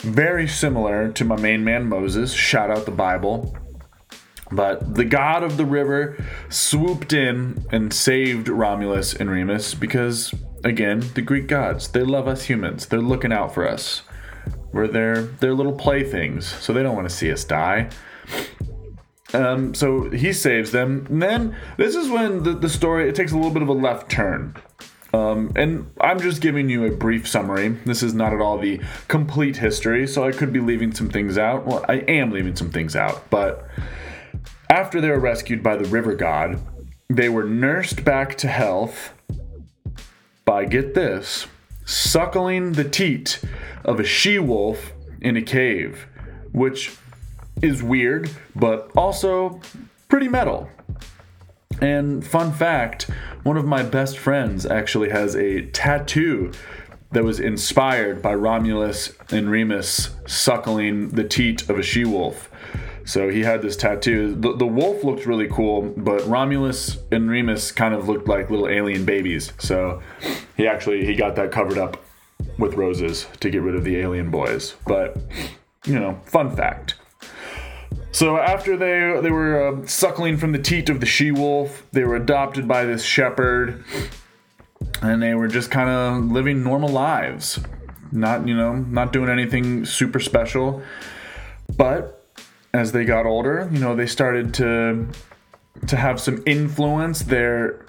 Very 0.02 0.48
similar 0.48 1.12
to 1.12 1.26
my 1.26 1.36
main 1.36 1.64
man 1.64 1.86
Moses, 1.88 2.34
shout 2.34 2.70
out 2.70 2.86
the 2.86 2.92
Bible. 2.92 3.56
But 4.52 4.96
the 4.96 5.06
god 5.06 5.44
of 5.44 5.58
the 5.58 5.66
river 5.66 6.24
swooped 6.50 7.14
in 7.14 7.66
and 7.72 7.94
saved 7.94 8.48
Romulus 8.50 9.14
and 9.14 9.30
Remus 9.30 9.74
because, 9.74 10.34
again, 10.64 11.04
the 11.16 11.22
Greek 11.22 11.48
gods, 11.48 11.88
they 11.88 12.04
love 12.04 12.28
us 12.28 12.44
humans. 12.44 12.86
They're 12.86 13.02
looking 13.02 13.34
out 13.34 13.54
for 13.54 13.68
us. 13.68 14.04
We're 14.74 14.88
their, 14.88 15.22
their 15.22 15.54
little 15.54 15.74
playthings, 15.74 16.48
so 16.48 16.74
they 16.74 16.84
don't 16.84 16.96
want 16.96 17.08
to 17.08 17.16
see 17.16 17.32
us 17.32 17.44
die. 17.44 17.90
Um, 19.34 19.74
so 19.74 20.10
he 20.10 20.34
saves 20.34 20.72
them. 20.72 21.08
And 21.10 21.22
then 21.22 21.56
this 21.78 21.96
is 21.96 22.10
when 22.10 22.44
the, 22.44 22.54
the 22.54 22.70
story 22.70 23.08
it 23.08 23.16
takes 23.16 23.32
a 23.32 23.36
little 23.36 23.52
bit 23.52 23.62
of 23.62 23.70
a 23.70 23.74
left 23.74 24.10
turn. 24.12 24.56
Um, 25.14 25.52
and 25.56 25.92
I'm 26.02 26.20
just 26.20 26.42
giving 26.42 26.70
you 26.70 26.86
a 26.86 26.92
brief 26.92 27.28
summary. 27.28 27.70
This 27.86 28.02
is 28.02 28.16
not 28.16 28.34
at 28.34 28.42
all 28.42 28.58
the 28.58 28.82
complete 29.08 29.58
history, 29.58 30.08
so 30.08 30.24
I 30.24 30.32
could 30.32 30.52
be 30.52 30.60
leaving 30.60 30.94
some 30.94 31.10
things 31.10 31.38
out. 31.38 31.68
Well, 31.68 31.86
I 31.88 31.98
am 31.98 32.32
leaving 32.32 32.56
some 32.56 32.72
things 32.72 32.96
out, 32.96 33.30
but 33.30 33.68
after 34.72 35.00
they 35.00 35.10
were 35.10 35.20
rescued 35.20 35.62
by 35.62 35.76
the 35.76 35.86
river 35.86 36.16
god, 36.16 36.60
they 37.10 37.30
were 37.30 37.44
nursed 37.44 38.04
back 38.04 38.36
to 38.40 38.48
health 38.48 39.14
by, 40.46 40.66
get 40.66 40.96
this, 40.96 41.46
suckling 41.86 42.74
the 42.74 42.84
teat 42.84 43.40
of 43.86 44.00
a 44.00 44.04
she 44.04 44.40
wolf 44.40 44.94
in 45.22 45.38
a 45.38 45.42
cave, 45.42 46.08
which 46.52 46.96
is 47.62 47.82
weird, 47.82 48.30
but 48.56 48.92
also 48.96 49.62
pretty 50.08 50.28
metal. 50.28 50.70
And 51.82 52.26
fun 52.26 52.52
fact 52.52 53.10
one 53.44 53.58
of 53.58 53.66
my 53.66 53.84
best 53.84 54.18
friends 54.18 54.66
actually 54.66 55.10
has 55.10 55.36
a 55.36 55.64
tattoo 55.68 56.52
that 57.12 57.24
was 57.24 57.40
inspired 57.40 58.22
by 58.22 58.34
Romulus 58.34 59.14
and 59.30 59.50
Remus 59.50 60.12
suckling 60.26 61.10
the 61.10 61.24
teat 61.24 61.70
of 61.70 61.78
a 61.78 61.84
she 61.84 62.06
wolf. 62.06 62.50
So 63.06 63.30
he 63.30 63.42
had 63.42 63.62
this 63.62 63.76
tattoo. 63.76 64.34
The, 64.34 64.56
the 64.56 64.66
wolf 64.66 65.04
looked 65.04 65.26
really 65.26 65.48
cool, 65.48 65.94
but 65.98 66.26
Romulus 66.26 66.98
and 67.12 67.30
Remus 67.30 67.72
kind 67.72 67.94
of 67.94 68.08
looked 68.08 68.28
like 68.28 68.50
little 68.50 68.70
alien 68.70 69.04
babies. 69.04 69.52
So 69.60 70.02
he 70.56 70.68
actually 70.68 71.06
he 71.06 71.16
got 71.16 71.36
that 71.36 71.52
covered 71.52 71.78
up 71.78 72.03
with 72.58 72.76
roses 72.76 73.28
to 73.40 73.50
get 73.50 73.62
rid 73.62 73.76
of 73.76 73.84
the 73.84 73.98
alien 73.98 74.30
boys. 74.30 74.76
But 74.86 75.18
you 75.86 76.00
know, 76.00 76.20
fun 76.26 76.56
fact. 76.56 76.96
So 78.12 78.38
after 78.38 78.78
they 78.78 79.20
they 79.22 79.32
were 79.32 79.68
uh, 79.68 79.88
suckling 79.88 80.38
from 80.38 80.52
the 80.52 80.60
teat 80.60 80.90
of 80.90 81.00
the 81.00 81.06
she 81.06 81.32
wolf, 81.32 81.86
they 81.92 82.04
were 82.04 82.16
adopted 82.16 82.68
by 82.68 82.86
this 82.86 83.04
shepherd, 83.04 83.84
and 85.02 85.22
they 85.22 85.34
were 85.34 85.48
just 85.48 85.72
kind 85.72 85.90
of 85.90 86.32
living 86.32 86.64
normal 86.64 86.90
lives, 86.90 87.60
not 88.12 88.48
you 88.48 88.56
know 88.56 88.76
not 88.76 89.14
doing 89.14 89.30
anything 89.30 89.86
super 89.86 90.20
special. 90.20 90.82
But 91.76 92.24
as 92.74 92.92
they 92.92 93.06
got 93.06 93.26
older, 93.26 93.70
you 93.72 93.80
know, 93.80 93.96
they 93.96 94.08
started 94.08 94.54
to 94.56 95.08
to 95.88 95.96
have 95.96 96.20
some 96.20 96.44
influence. 96.46 97.24
Their 97.24 97.86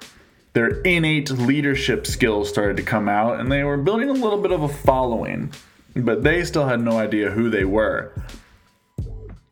their 0.55 0.79
innate 0.81 1.29
leadership 1.29 2.07
skills 2.07 2.47
started 2.47 2.77
to 2.77 2.83
come 2.83 3.09
out, 3.09 3.41
and 3.41 3.51
they 3.51 3.61
were 3.61 3.75
building 3.75 4.09
a 4.09 4.13
little 4.13 4.41
bit 4.41 4.53
of 4.53 4.63
a 4.63 4.69
following. 4.69 5.51
But 5.97 6.23
they 6.23 6.45
still 6.45 6.65
had 6.65 6.79
no 6.79 6.97
idea 6.97 7.31
who 7.31 7.49
they 7.49 7.65
were 7.65 8.13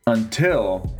until 0.07 0.97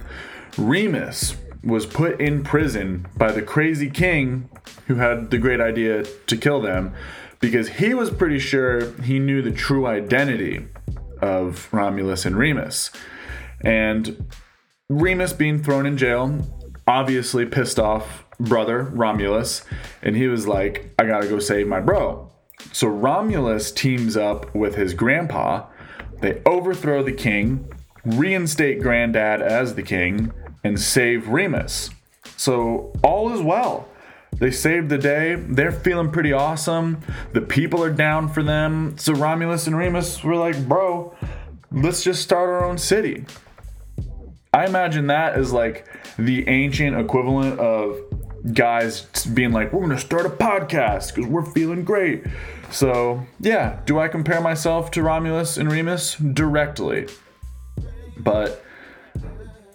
Remus 0.57 1.38
was 1.63 1.86
put 1.86 2.19
in 2.19 2.43
prison 2.43 3.07
by 3.15 3.31
the 3.31 3.41
crazy 3.41 3.89
king 3.89 4.50
who 4.88 4.95
had 4.95 5.31
the 5.31 5.38
great 5.38 5.62
idea 5.62 6.03
to 6.03 6.36
kill 6.36 6.62
them 6.62 6.93
because 7.39 7.69
he 7.69 7.93
was 7.93 8.12
pretty 8.12 8.39
sure 8.39 8.91
he 9.03 9.19
knew 9.19 9.41
the 9.41 9.51
true 9.51 9.88
identity 9.88 10.67
of 11.22 11.69
Romulus 11.72 12.25
and 12.25 12.38
Remus. 12.38 12.91
And 13.62 14.29
Remus 14.89 15.31
being 15.31 15.63
thrown 15.63 15.86
in 15.86 15.98
jail, 15.98 16.45
obviously 16.86 17.45
pissed 17.45 17.79
off 17.79 18.23
brother 18.40 18.84
Romulus, 18.84 19.63
and 20.02 20.16
he 20.16 20.28
was 20.28 20.48
like, 20.48 20.94
I 21.00 21.06
gotta 21.06 21.28
go 21.28 21.40
save 21.40 21.68
my 21.68 21.80
bro. 21.80 22.32
So 22.72 22.88
Romulus 22.88 23.72
teams 23.72 24.18
up 24.18 24.54
with 24.56 24.75
his 24.75 24.94
grandpa. 24.94 25.68
They 26.22 26.42
overthrow 26.46 27.04
the 27.04 27.12
king, 27.12 27.68
reinstate 28.06 28.82
granddad 28.82 29.42
as 29.42 29.75
the 29.75 29.84
king, 29.84 30.32
and 30.63 30.80
save 30.80 31.28
Remus. 31.28 31.90
So 32.38 32.94
all 33.04 33.34
is 33.34 33.42
well. 33.42 33.90
They 34.38 34.52
saved 34.52 34.90
the 34.90 34.98
day. 34.98 35.36
They're 35.36 35.72
feeling 35.72 36.12
pretty 36.12 36.34
awesome. 36.34 37.02
The 37.34 37.42
people 37.42 37.84
are 37.84 37.92
down 37.92 38.30
for 38.30 38.42
them. 38.42 38.98
So 38.98 39.13
Romulus 39.13 39.68
and 39.68 39.78
Remus 39.78 40.24
were 40.24 40.36
like, 40.36 40.68
bro, 40.68 41.16
let's 41.72 42.04
just 42.04 42.22
start 42.24 42.50
our 42.50 42.66
own 42.66 42.78
city. 42.78 43.25
I 44.54 44.66
imagine 44.66 45.08
that 45.08 45.38
is 45.38 45.52
like 45.52 45.88
the 46.18 46.48
ancient 46.48 46.98
equivalent 46.98 47.60
of 47.60 48.00
guys 48.52 49.02
being 49.28 49.52
like, 49.52 49.72
we're 49.72 49.86
going 49.86 49.96
to 49.96 50.04
start 50.04 50.26
a 50.26 50.30
podcast 50.30 51.16
because 51.16 51.30
we're 51.30 51.46
feeling 51.46 51.84
great. 51.84 52.26
So, 52.72 53.26
yeah, 53.40 53.80
do 53.86 54.00
I 54.00 54.08
compare 54.08 54.42
myself 54.42 54.92
to 54.92 55.04
Romulus 55.04 55.58
and 55.58 55.72
Remus? 55.72 56.16
Directly. 56.16 57.08
But 58.18 58.64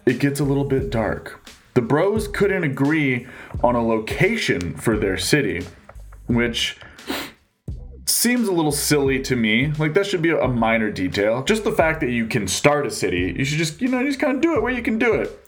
it 0.04 0.18
gets 0.18 0.40
a 0.40 0.44
little 0.44 0.64
bit 0.64 0.90
dark. 0.90 1.48
The 1.74 1.82
bros 1.82 2.26
couldn't 2.28 2.64
agree 2.64 3.26
on 3.62 3.74
a 3.74 3.86
location 3.86 4.74
for 4.74 4.96
their 4.96 5.16
city, 5.16 5.64
which 6.26 6.76
seems 8.04 8.48
a 8.48 8.52
little 8.52 8.72
silly 8.72 9.20
to 9.20 9.36
me. 9.36 9.72
Like 9.78 9.94
that 9.94 10.06
should 10.06 10.22
be 10.22 10.30
a 10.30 10.48
minor 10.48 10.90
detail. 10.90 11.44
Just 11.44 11.64
the 11.64 11.72
fact 11.72 12.00
that 12.00 12.10
you 12.10 12.26
can 12.26 12.48
start 12.48 12.86
a 12.86 12.90
city, 12.90 13.34
you 13.38 13.44
should 13.44 13.58
just 13.58 13.80
you 13.80 13.88
know 13.88 14.02
just 14.04 14.18
kind 14.18 14.34
of 14.34 14.40
do 14.40 14.56
it 14.56 14.62
where 14.62 14.72
you 14.72 14.82
can 14.82 14.98
do 14.98 15.14
it. 15.14 15.46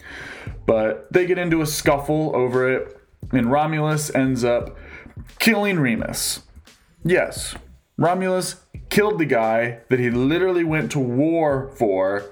But 0.65 1.11
they 1.11 1.25
get 1.25 1.37
into 1.37 1.61
a 1.61 1.65
scuffle 1.65 2.33
over 2.35 2.71
it, 2.71 3.00
and 3.31 3.51
Romulus 3.51 4.13
ends 4.13 4.43
up 4.43 4.77
killing 5.39 5.79
Remus. 5.79 6.41
Yes, 7.03 7.55
Romulus 7.97 8.61
killed 8.89 9.19
the 9.19 9.25
guy 9.25 9.79
that 9.89 9.99
he 9.99 10.09
literally 10.09 10.63
went 10.63 10.91
to 10.91 10.99
war 10.99 11.71
for 11.75 12.25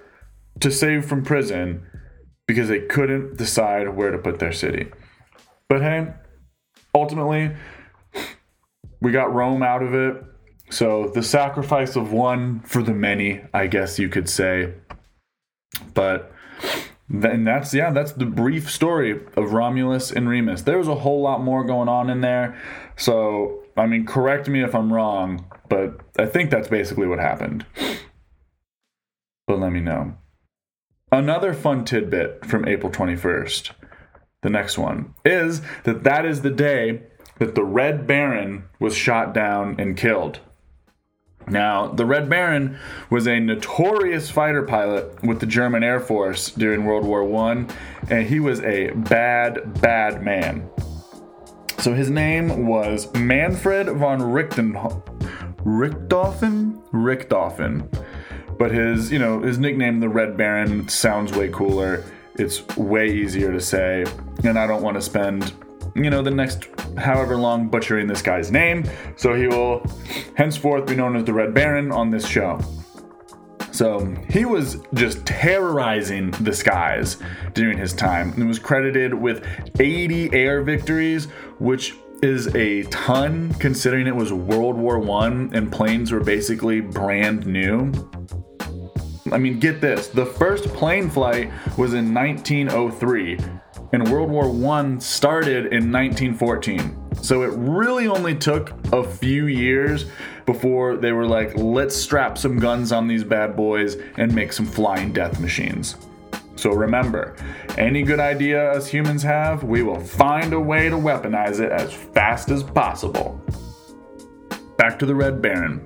to 0.59 0.71
save 0.71 1.05
from 1.05 1.23
prison 1.23 1.85
because 2.47 2.67
they 2.67 2.81
couldn't 2.81 3.37
decide 3.37 3.89
where 3.89 4.11
to 4.11 4.17
put 4.17 4.39
their 4.39 4.51
city. 4.51 4.91
But 5.67 5.81
hey, 5.81 6.13
ultimately, 6.95 7.51
we 9.01 9.11
got 9.11 9.33
Rome 9.33 9.63
out 9.63 9.83
of 9.83 9.93
it. 9.93 10.23
So 10.71 11.11
the 11.13 11.23
sacrifice 11.23 11.95
of 11.95 12.11
one 12.11 12.59
for 12.61 12.83
the 12.83 12.93
many, 12.93 13.41
I 13.53 13.67
guess 13.67 13.99
you 13.99 14.09
could 14.09 14.29
say. 14.29 14.73
But 15.93 16.31
then 17.09 17.43
that's 17.43 17.73
yeah, 17.73 17.91
that's 17.91 18.11
the 18.11 18.25
brief 18.25 18.69
story 18.69 19.19
of 19.35 19.53
Romulus 19.53 20.11
and 20.11 20.29
Remus. 20.29 20.61
There's 20.61 20.87
a 20.87 20.95
whole 20.95 21.21
lot 21.21 21.43
more 21.43 21.63
going 21.63 21.89
on 21.89 22.09
in 22.09 22.21
there. 22.21 22.59
So 22.97 23.63
I 23.75 23.87
mean, 23.87 24.05
correct 24.05 24.47
me 24.47 24.63
if 24.63 24.75
I'm 24.75 24.93
wrong, 24.93 25.45
but 25.69 26.01
I 26.17 26.25
think 26.25 26.51
that's 26.51 26.67
basically 26.67 27.07
what 27.07 27.19
happened. 27.19 27.65
But 29.47 29.59
let 29.59 29.71
me 29.71 29.79
know. 29.79 30.15
Another 31.11 31.53
fun 31.53 31.85
tidbit 31.85 32.45
from 32.45 32.67
April 32.67 32.91
21st. 32.91 33.71
The 34.43 34.49
next 34.49 34.77
one 34.77 35.15
is 35.25 35.61
that 35.83 36.03
that 36.03 36.25
is 36.25 36.41
the 36.41 36.51
day 36.51 37.01
that 37.39 37.55
the 37.55 37.63
Red 37.63 38.05
Baron 38.05 38.65
was 38.79 38.95
shot 38.95 39.33
down 39.33 39.75
and 39.79 39.97
killed. 39.97 40.39
Now, 41.49 41.87
the 41.87 42.05
Red 42.05 42.29
Baron 42.29 42.77
was 43.09 43.27
a 43.27 43.39
notorious 43.39 44.29
fighter 44.29 44.63
pilot 44.63 45.23
with 45.23 45.39
the 45.39 45.45
German 45.45 45.83
Air 45.83 45.99
Force 45.99 46.51
during 46.51 46.85
World 46.85 47.05
War 47.05 47.23
I, 47.43 47.65
and 48.09 48.27
he 48.27 48.39
was 48.39 48.61
a 48.61 48.91
bad, 48.91 49.81
bad 49.81 50.23
man. 50.23 50.69
So 51.79 51.93
his 51.93 52.09
name 52.09 52.67
was 52.67 53.11
Manfred 53.13 53.87
von 53.89 54.21
Richten, 54.21 54.73
Richthofen? 55.63 56.83
Richthofen. 56.91 58.05
But 58.57 58.71
his, 58.71 59.11
you 59.11 59.19
know, 59.19 59.41
his 59.41 59.57
nickname, 59.57 60.01
the 60.01 60.09
Red 60.09 60.35
Baron, 60.35 60.89
sounds 60.89 61.31
way 61.31 61.47
cooler. 61.47 62.03
It's 62.35 62.67
way 62.75 63.09
easier 63.09 63.51
to 63.51 63.61
say, 63.61 64.05
and 64.43 64.59
I 64.59 64.67
don't 64.67 64.81
want 64.81 64.95
to 64.95 65.01
spend 65.01 65.53
you 65.95 66.09
know, 66.09 66.21
the 66.21 66.31
next 66.31 66.67
however 66.97 67.37
long 67.37 67.67
butchering 67.67 68.07
this 68.07 68.21
guy's 68.21 68.51
name. 68.51 68.83
So 69.15 69.33
he 69.33 69.47
will 69.47 69.85
henceforth 70.35 70.85
be 70.85 70.95
known 70.95 71.15
as 71.15 71.23
the 71.25 71.33
Red 71.33 71.53
Baron 71.53 71.91
on 71.91 72.09
this 72.09 72.27
show. 72.27 72.59
So 73.71 74.05
he 74.29 74.45
was 74.45 74.79
just 74.93 75.25
terrorizing 75.25 76.31
the 76.31 76.51
skies 76.51 77.17
during 77.53 77.77
his 77.77 77.93
time 77.93 78.33
and 78.33 78.47
was 78.47 78.59
credited 78.59 79.13
with 79.13 79.45
80 79.79 80.33
air 80.33 80.61
victories, 80.63 81.25
which 81.59 81.95
is 82.21 82.53
a 82.55 82.83
ton 82.83 83.53
considering 83.53 84.07
it 84.07 84.15
was 84.15 84.33
World 84.33 84.75
War 84.75 84.99
One 84.99 85.51
and 85.53 85.71
planes 85.71 86.11
were 86.11 86.19
basically 86.19 86.81
brand 86.81 87.45
new. 87.45 87.91
I 89.31 89.37
mean, 89.37 89.59
get 89.59 89.79
this 89.79 90.07
the 90.07 90.25
first 90.25 90.65
plane 90.73 91.09
flight 91.09 91.51
was 91.77 91.93
in 91.93 92.13
1903 92.13 93.37
and 93.91 94.07
World 94.11 94.29
War 94.29 94.45
I 94.45 94.97
started 94.99 95.73
in 95.73 95.91
1914. 95.91 96.95
So 97.21 97.43
it 97.43 97.51
really 97.55 98.07
only 98.07 98.35
took 98.35 98.71
a 98.93 99.03
few 99.03 99.47
years 99.47 100.05
before 100.45 100.97
they 100.97 101.11
were 101.11 101.25
like, 101.25 101.55
let's 101.55 101.95
strap 101.95 102.37
some 102.37 102.57
guns 102.59 102.91
on 102.91 103.07
these 103.07 103.23
bad 103.23 103.55
boys 103.55 103.97
and 104.17 104.33
make 104.33 104.53
some 104.53 104.65
flying 104.65 105.11
death 105.11 105.39
machines. 105.39 105.95
So 106.55 106.71
remember, 106.71 107.35
any 107.77 108.03
good 108.03 108.19
idea 108.19 108.71
us 108.71 108.87
humans 108.87 109.23
have, 109.23 109.63
we 109.63 109.81
will 109.81 109.99
find 109.99 110.53
a 110.53 110.59
way 110.59 110.89
to 110.89 110.95
weaponize 110.95 111.59
it 111.59 111.71
as 111.71 111.93
fast 111.93 112.49
as 112.49 112.63
possible. 112.63 113.41
Back 114.77 114.99
to 114.99 115.05
the 115.05 115.15
Red 115.15 115.41
Baron. 115.41 115.83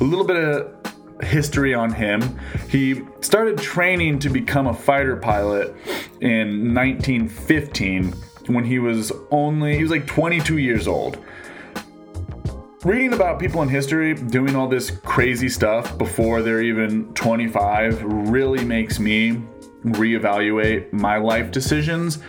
A 0.00 0.04
little 0.04 0.24
bit 0.24 0.36
of 0.36 0.79
history 1.22 1.74
on 1.74 1.92
him. 1.92 2.38
He 2.68 3.02
started 3.20 3.58
training 3.58 4.18
to 4.20 4.28
become 4.28 4.66
a 4.66 4.74
fighter 4.74 5.16
pilot 5.16 5.74
in 6.20 6.74
1915 6.74 8.12
when 8.46 8.64
he 8.64 8.78
was 8.78 9.12
only 9.30 9.76
he 9.76 9.82
was 9.82 9.90
like 9.90 10.06
22 10.06 10.58
years 10.58 10.88
old. 10.88 11.18
Reading 12.82 13.12
about 13.12 13.38
people 13.38 13.60
in 13.60 13.68
history 13.68 14.14
doing 14.14 14.56
all 14.56 14.66
this 14.66 14.90
crazy 14.90 15.50
stuff 15.50 15.98
before 15.98 16.40
they're 16.40 16.62
even 16.62 17.12
25 17.12 18.02
really 18.02 18.64
makes 18.64 18.98
me 18.98 19.42
reevaluate 19.84 20.90
my 20.92 21.18
life 21.18 21.50
decisions. 21.50 22.20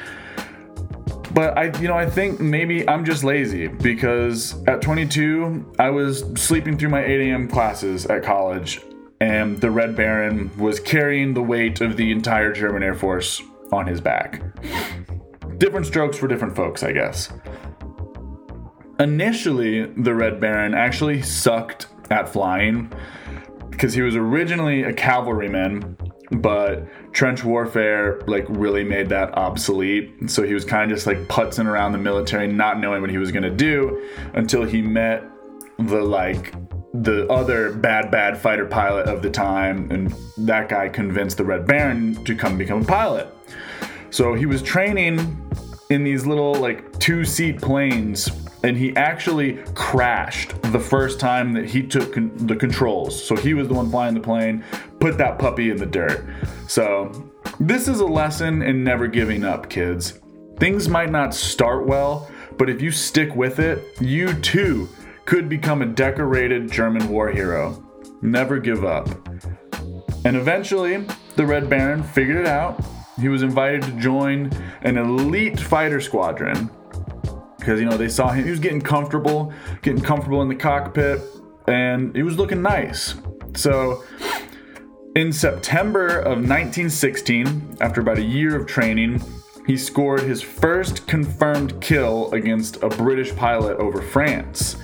But 1.33 1.57
I, 1.57 1.77
you 1.79 1.87
know, 1.87 1.97
I 1.97 2.09
think 2.09 2.39
maybe 2.39 2.87
I'm 2.89 3.05
just 3.05 3.23
lazy 3.23 3.67
because 3.67 4.61
at 4.67 4.81
22, 4.81 5.73
I 5.79 5.89
was 5.89 6.25
sleeping 6.35 6.77
through 6.77 6.89
my 6.89 7.03
8 7.03 7.29
a.m. 7.29 7.47
classes 7.47 8.05
at 8.05 8.23
college, 8.23 8.81
and 9.21 9.59
the 9.61 9.71
Red 9.71 9.95
Baron 9.95 10.51
was 10.57 10.79
carrying 10.79 11.33
the 11.33 11.41
weight 11.41 11.79
of 11.79 11.95
the 11.95 12.11
entire 12.11 12.51
German 12.51 12.83
Air 12.83 12.95
Force 12.95 13.41
on 13.71 13.87
his 13.87 14.01
back. 14.01 14.41
Different 15.57 15.85
strokes 15.85 16.17
for 16.17 16.27
different 16.27 16.55
folks, 16.55 16.83
I 16.83 16.91
guess. 16.91 17.31
Initially, 18.99 19.85
the 19.85 20.13
Red 20.13 20.39
Baron 20.39 20.73
actually 20.73 21.21
sucked 21.21 21.87
at 22.09 22.27
flying 22.27 22.91
because 23.69 23.93
he 23.93 24.01
was 24.01 24.15
originally 24.15 24.83
a 24.83 24.93
cavalryman 24.93 25.97
but 26.31 26.87
trench 27.13 27.43
warfare 27.43 28.21
like 28.27 28.45
really 28.47 28.83
made 28.83 29.09
that 29.09 29.33
obsolete. 29.37 30.29
So 30.29 30.43
he 30.43 30.53
was 30.53 30.63
kind 30.63 30.89
of 30.89 30.95
just 30.95 31.05
like 31.05 31.17
putzing 31.27 31.65
around 31.65 31.91
the 31.91 31.97
military 31.97 32.47
not 32.47 32.79
knowing 32.79 33.01
what 33.01 33.09
he 33.09 33.17
was 33.17 33.31
to 33.43 33.49
do 33.49 34.09
until 34.33 34.63
he 34.63 34.81
met 34.81 35.23
the 35.77 36.01
like 36.01 36.53
the 36.93 37.27
other 37.27 37.73
bad 37.73 38.11
bad 38.11 38.37
fighter 38.37 38.65
pilot 38.65 39.07
of 39.07 39.21
the 39.21 39.29
time 39.29 39.89
and 39.91 40.13
that 40.37 40.69
guy 40.69 40.89
convinced 40.89 41.37
the 41.37 41.43
red 41.43 41.65
baron 41.65 42.23
to 42.25 42.35
come 42.35 42.57
become 42.57 42.81
a 42.81 42.85
pilot. 42.85 43.27
So 44.09 44.33
he 44.33 44.45
was 44.45 44.61
training 44.61 45.19
in 45.89 46.03
these 46.03 46.25
little 46.25 46.53
like 46.55 46.97
two 46.99 47.25
seat 47.25 47.61
planes 47.61 48.29
and 48.63 48.77
he 48.77 48.95
actually 48.95 49.53
crashed 49.73 50.59
the 50.71 50.79
first 50.79 51.19
time 51.19 51.53
that 51.53 51.65
he 51.65 51.81
took 51.81 52.13
con- 52.13 52.31
the 52.35 52.55
controls. 52.55 53.21
So 53.23 53.35
he 53.35 53.53
was 53.53 53.67
the 53.67 53.73
one 53.73 53.89
flying 53.89 54.13
the 54.13 54.19
plane, 54.19 54.63
put 54.99 55.17
that 55.17 55.39
puppy 55.39 55.71
in 55.71 55.77
the 55.77 55.85
dirt. 55.85 56.25
So 56.67 57.31
this 57.59 57.87
is 57.87 57.99
a 57.99 58.05
lesson 58.05 58.61
in 58.61 58.83
never 58.83 59.07
giving 59.07 59.43
up, 59.43 59.69
kids. 59.69 60.19
Things 60.57 60.87
might 60.87 61.09
not 61.09 61.33
start 61.33 61.87
well, 61.87 62.29
but 62.57 62.69
if 62.69 62.81
you 62.81 62.91
stick 62.91 63.35
with 63.35 63.59
it, 63.59 63.99
you 63.99 64.33
too 64.41 64.87
could 65.25 65.49
become 65.49 65.81
a 65.81 65.85
decorated 65.85 66.71
German 66.71 67.09
war 67.09 67.31
hero. 67.31 67.83
Never 68.21 68.59
give 68.59 68.85
up. 68.85 69.07
And 70.23 70.35
eventually, 70.37 71.03
the 71.35 71.45
Red 71.45 71.67
Baron 71.67 72.03
figured 72.03 72.37
it 72.37 72.45
out. 72.45 72.79
He 73.19 73.27
was 73.27 73.41
invited 73.41 73.81
to 73.83 73.91
join 73.93 74.51
an 74.81 74.97
elite 74.97 75.59
fighter 75.59 75.99
squadron 75.99 76.69
because 77.61 77.79
you 77.79 77.85
know 77.85 77.95
they 77.95 78.09
saw 78.09 78.29
him 78.29 78.43
he 78.43 78.51
was 78.51 78.59
getting 78.59 78.81
comfortable 78.81 79.53
getting 79.81 80.01
comfortable 80.01 80.41
in 80.41 80.49
the 80.49 80.55
cockpit 80.55 81.21
and 81.67 82.13
he 82.15 82.23
was 82.23 82.37
looking 82.37 82.61
nice 82.61 83.15
so 83.55 84.03
in 85.15 85.31
september 85.31 86.19
of 86.19 86.39
1916 86.39 87.77
after 87.79 88.01
about 88.01 88.17
a 88.17 88.23
year 88.23 88.59
of 88.59 88.67
training 88.67 89.23
he 89.67 89.77
scored 89.77 90.21
his 90.21 90.41
first 90.41 91.07
confirmed 91.07 91.79
kill 91.81 92.31
against 92.33 92.81
a 92.83 92.89
british 92.89 93.33
pilot 93.35 93.77
over 93.77 94.01
france 94.01 94.75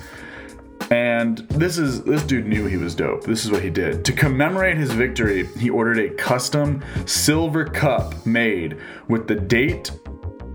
and 0.90 1.38
this 1.50 1.76
is 1.76 2.02
this 2.04 2.22
dude 2.22 2.46
knew 2.46 2.66
he 2.66 2.78
was 2.78 2.94
dope. 2.94 3.24
This 3.24 3.44
is 3.44 3.50
what 3.50 3.62
he 3.62 3.68
did. 3.68 4.06
To 4.06 4.12
commemorate 4.12 4.78
his 4.78 4.90
victory, 4.90 5.46
he 5.58 5.68
ordered 5.68 5.98
a 5.98 6.08
custom 6.14 6.82
silver 7.04 7.66
cup 7.66 8.24
made 8.24 8.78
with 9.06 9.28
the 9.28 9.34
date 9.34 9.90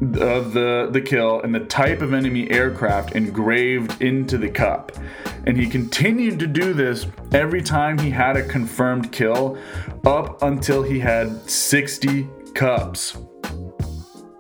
of 0.02 0.54
the, 0.54 0.90
the 0.92 1.02
kill 1.02 1.42
and 1.42 1.54
the 1.54 1.62
type 1.62 2.02
of 2.02 2.14
enemy 2.14 2.50
aircraft 2.52 3.16
engraved 3.16 4.02
into 4.02 4.38
the 4.38 4.50
cup. 4.50 4.92
And 5.46 5.58
he 5.58 5.68
continued 5.68 6.40
to 6.40 6.48
do 6.48 6.74
this 6.74 7.06
every 7.32 7.62
time 7.62 7.98
he 7.98 8.10
had 8.10 8.38
a 8.38 8.44
confirmed 8.44 9.12
kill 9.12 9.58
up 10.06 10.42
until 10.42 10.84
he 10.84 11.00
had 11.00 11.50
60 11.50 12.28
cups. 12.54 13.18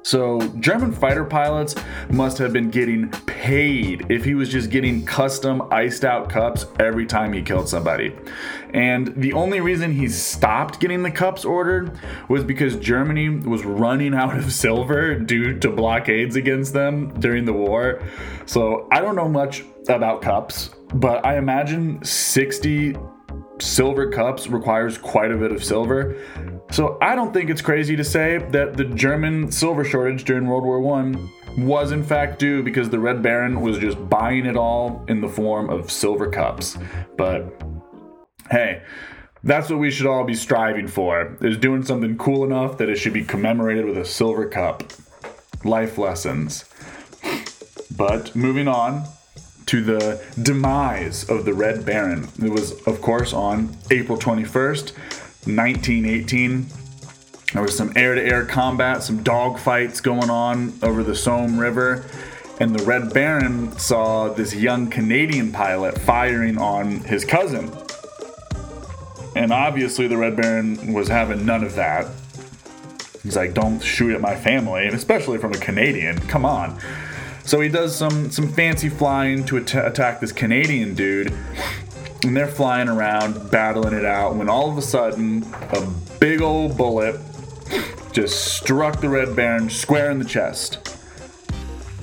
So, 0.03 0.41
German 0.59 0.91
fighter 0.91 1.23
pilots 1.23 1.75
must 2.09 2.37
have 2.37 2.51
been 2.51 2.69
getting 2.69 3.09
paid 3.09 4.05
if 4.11 4.25
he 4.25 4.35
was 4.35 4.49
just 4.49 4.69
getting 4.69 5.05
custom 5.05 5.61
iced 5.71 6.03
out 6.03 6.29
cups 6.29 6.65
every 6.77 7.05
time 7.05 7.31
he 7.31 7.41
killed 7.41 7.69
somebody. 7.69 8.13
And 8.73 9.13
the 9.15 9.31
only 9.31 9.61
reason 9.61 9.93
he 9.93 10.09
stopped 10.09 10.81
getting 10.81 11.03
the 11.03 11.11
cups 11.11 11.45
ordered 11.45 11.97
was 12.27 12.43
because 12.43 12.75
Germany 12.75 13.29
was 13.29 13.63
running 13.63 14.13
out 14.13 14.37
of 14.37 14.51
silver 14.51 15.15
due 15.15 15.57
to 15.59 15.69
blockades 15.69 16.35
against 16.35 16.73
them 16.73 17.17
during 17.21 17.45
the 17.45 17.53
war. 17.53 18.03
So, 18.45 18.89
I 18.91 18.99
don't 18.99 19.15
know 19.15 19.29
much 19.29 19.63
about 19.87 20.21
cups, 20.21 20.71
but 20.93 21.25
I 21.25 21.37
imagine 21.37 22.03
60 22.03 22.97
silver 23.59 24.09
cups 24.09 24.47
requires 24.47 24.97
quite 24.97 25.31
a 25.31 25.37
bit 25.37 25.51
of 25.51 25.63
silver. 25.63 26.15
So 26.71 26.97
I 27.01 27.15
don't 27.15 27.33
think 27.33 27.49
it's 27.49 27.61
crazy 27.61 27.95
to 27.95 28.03
say 28.03 28.37
that 28.37 28.77
the 28.77 28.85
German 28.85 29.51
silver 29.51 29.83
shortage 29.83 30.23
during 30.23 30.47
World 30.47 30.63
War 30.63 30.79
One 30.79 31.31
was 31.57 31.91
in 31.91 32.03
fact 32.03 32.39
due 32.39 32.63
because 32.63 32.89
the 32.89 32.99
Red 32.99 33.21
Baron 33.21 33.61
was 33.61 33.77
just 33.77 34.09
buying 34.09 34.45
it 34.45 34.57
all 34.57 35.05
in 35.07 35.21
the 35.21 35.29
form 35.29 35.69
of 35.69 35.91
silver 35.91 36.29
cups. 36.29 36.77
But 37.15 37.61
hey, 38.49 38.81
that's 39.43 39.69
what 39.69 39.79
we 39.79 39.91
should 39.91 40.07
all 40.07 40.23
be 40.23 40.35
striving 40.35 40.87
for 40.87 41.37
is 41.41 41.57
doing 41.57 41.83
something 41.83 42.17
cool 42.17 42.43
enough 42.43 42.77
that 42.77 42.89
it 42.89 42.95
should 42.95 43.13
be 43.13 43.23
commemorated 43.23 43.85
with 43.85 43.97
a 43.97 44.05
silver 44.05 44.47
cup. 44.47 44.83
Life 45.63 45.97
lessons. 45.97 46.65
But 47.95 48.35
moving 48.35 48.67
on 48.67 49.05
to 49.67 49.81
the 49.81 50.23
demise 50.41 51.29
of 51.29 51.45
the 51.45 51.53
Red 51.53 51.85
Baron. 51.85 52.27
It 52.41 52.49
was, 52.51 52.73
of 52.83 53.01
course, 53.01 53.33
on 53.33 53.75
April 53.91 54.17
21st, 54.17 54.91
1918. 55.45 56.65
There 57.53 57.61
was 57.61 57.77
some 57.77 57.93
air 57.95 58.15
to 58.15 58.21
air 58.21 58.45
combat, 58.45 59.03
some 59.03 59.23
dogfights 59.23 60.01
going 60.01 60.29
on 60.29 60.73
over 60.81 61.03
the 61.03 61.15
Somme 61.15 61.59
River, 61.59 62.05
and 62.59 62.75
the 62.75 62.83
Red 62.83 63.13
Baron 63.13 63.77
saw 63.77 64.29
this 64.29 64.55
young 64.55 64.89
Canadian 64.89 65.51
pilot 65.51 65.97
firing 65.99 66.57
on 66.57 67.01
his 67.01 67.25
cousin. 67.25 67.71
And 69.35 69.51
obviously, 69.51 70.07
the 70.07 70.17
Red 70.17 70.35
Baron 70.35 70.93
was 70.93 71.07
having 71.07 71.45
none 71.45 71.63
of 71.63 71.75
that. 71.75 72.07
He's 73.23 73.35
like, 73.35 73.53
don't 73.53 73.79
shoot 73.79 74.13
at 74.13 74.21
my 74.21 74.35
family, 74.35 74.85
and 74.85 74.95
especially 74.95 75.37
from 75.37 75.53
a 75.53 75.57
Canadian. 75.57 76.19
Come 76.19 76.45
on. 76.45 76.79
So 77.45 77.59
he 77.59 77.69
does 77.69 77.95
some 77.95 78.31
some 78.31 78.47
fancy 78.51 78.89
flying 78.89 79.43
to 79.45 79.57
at- 79.57 79.75
attack 79.75 80.21
this 80.21 80.31
Canadian 80.31 80.93
dude, 80.93 81.33
and 82.23 82.35
they're 82.35 82.47
flying 82.47 82.87
around, 82.87 83.51
battling 83.51 83.93
it 83.93 84.05
out. 84.05 84.35
When 84.35 84.49
all 84.49 84.71
of 84.71 84.77
a 84.77 84.81
sudden, 84.81 85.43
a 85.53 85.85
big 86.19 86.41
old 86.41 86.77
bullet 86.77 87.19
just 88.11 88.55
struck 88.55 89.01
the 89.01 89.09
Red 89.09 89.35
Baron 89.35 89.69
square 89.69 90.11
in 90.11 90.19
the 90.19 90.25
chest. 90.25 90.95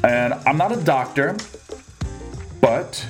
And 0.02 0.34
I'm 0.34 0.56
not 0.56 0.72
a 0.72 0.82
doctor, 0.82 1.36
but 2.60 3.06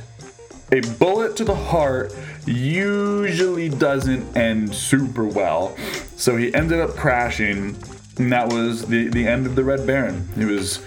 a 0.72 0.80
bullet 0.98 1.36
to 1.36 1.44
the 1.44 1.54
heart 1.54 2.14
usually 2.46 3.68
doesn't 3.68 4.36
end 4.36 4.74
super 4.74 5.24
well. 5.24 5.76
So 6.16 6.36
he 6.36 6.52
ended 6.54 6.80
up 6.80 6.90
crashing, 6.90 7.76
and 8.18 8.32
that 8.32 8.52
was 8.52 8.86
the, 8.86 9.08
the 9.08 9.26
end 9.26 9.46
of 9.46 9.56
the 9.56 9.64
Red 9.64 9.86
Baron. 9.86 10.28
He 10.36 10.44
was 10.44 10.84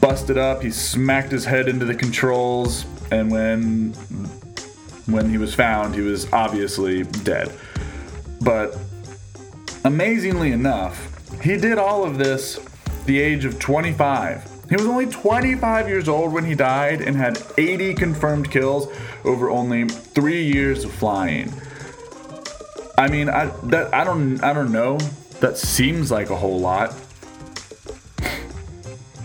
busted 0.00 0.38
up, 0.38 0.62
he 0.62 0.70
smacked 0.70 1.32
his 1.32 1.44
head 1.44 1.68
into 1.68 1.84
the 1.84 1.94
controls, 1.94 2.84
and 3.10 3.30
when 3.30 3.94
when 5.06 5.28
he 5.28 5.38
was 5.38 5.54
found, 5.54 5.94
he 5.94 6.00
was 6.00 6.32
obviously 6.32 7.02
dead. 7.02 7.52
But 8.40 8.76
amazingly 9.84 10.52
enough, 10.52 11.08
he 11.42 11.56
did 11.56 11.78
all 11.78 12.04
of 12.04 12.18
this 12.18 12.60
the 13.06 13.20
age 13.20 13.44
of 13.44 13.58
25. 13.58 14.48
He 14.68 14.76
was 14.76 14.86
only 14.86 15.06
25 15.06 15.88
years 15.88 16.08
old 16.08 16.32
when 16.32 16.44
he 16.44 16.54
died 16.54 17.00
and 17.02 17.16
had 17.16 17.42
80 17.58 17.94
confirmed 17.94 18.50
kills 18.50 18.88
over 19.24 19.50
only 19.50 19.88
3 19.88 20.42
years 20.42 20.84
of 20.84 20.92
flying. 20.92 21.52
I 22.96 23.08
mean, 23.08 23.28
I 23.28 23.46
that 23.64 23.92
I 23.92 24.04
don't 24.04 24.42
I 24.42 24.52
don't 24.52 24.72
know. 24.72 24.98
That 25.40 25.58
seems 25.58 26.10
like 26.10 26.30
a 26.30 26.36
whole 26.36 26.60
lot. 26.60 26.94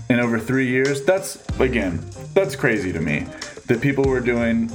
In 0.10 0.20
over 0.20 0.40
3 0.40 0.68
years, 0.68 1.04
that's 1.04 1.38
again, 1.60 2.04
that's 2.34 2.56
crazy 2.56 2.92
to 2.92 3.00
me 3.00 3.28
that 3.68 3.82
people 3.82 4.06
were 4.06 4.22
doing 4.22 4.72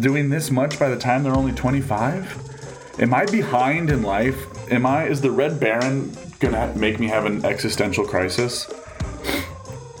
doing 0.00 0.30
this 0.30 0.50
much 0.50 0.78
by 0.78 0.88
the 0.88 0.98
time 0.98 1.22
they're 1.22 1.36
only 1.36 1.52
25? 1.52 2.98
Am 2.98 3.14
I 3.14 3.24
behind 3.26 3.90
in 3.90 4.02
life? 4.02 4.36
Am 4.70 4.86
I 4.86 5.06
is 5.06 5.20
the 5.20 5.30
Red 5.30 5.58
Baron 5.58 6.16
gonna 6.40 6.72
make 6.76 7.00
me 7.00 7.08
have 7.08 7.24
an 7.24 7.44
existential 7.44 8.04
crisis? 8.04 8.70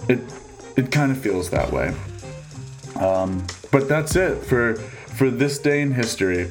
It 0.08 0.20
it 0.76 0.90
kind 0.90 1.12
of 1.12 1.18
feels 1.18 1.50
that 1.50 1.72
way. 1.72 1.94
Um, 3.00 3.46
but 3.70 3.88
that's 3.88 4.16
it 4.16 4.44
for 4.44 4.74
for 4.76 5.30
this 5.30 5.58
day 5.58 5.80
in 5.80 5.92
history. 5.92 6.50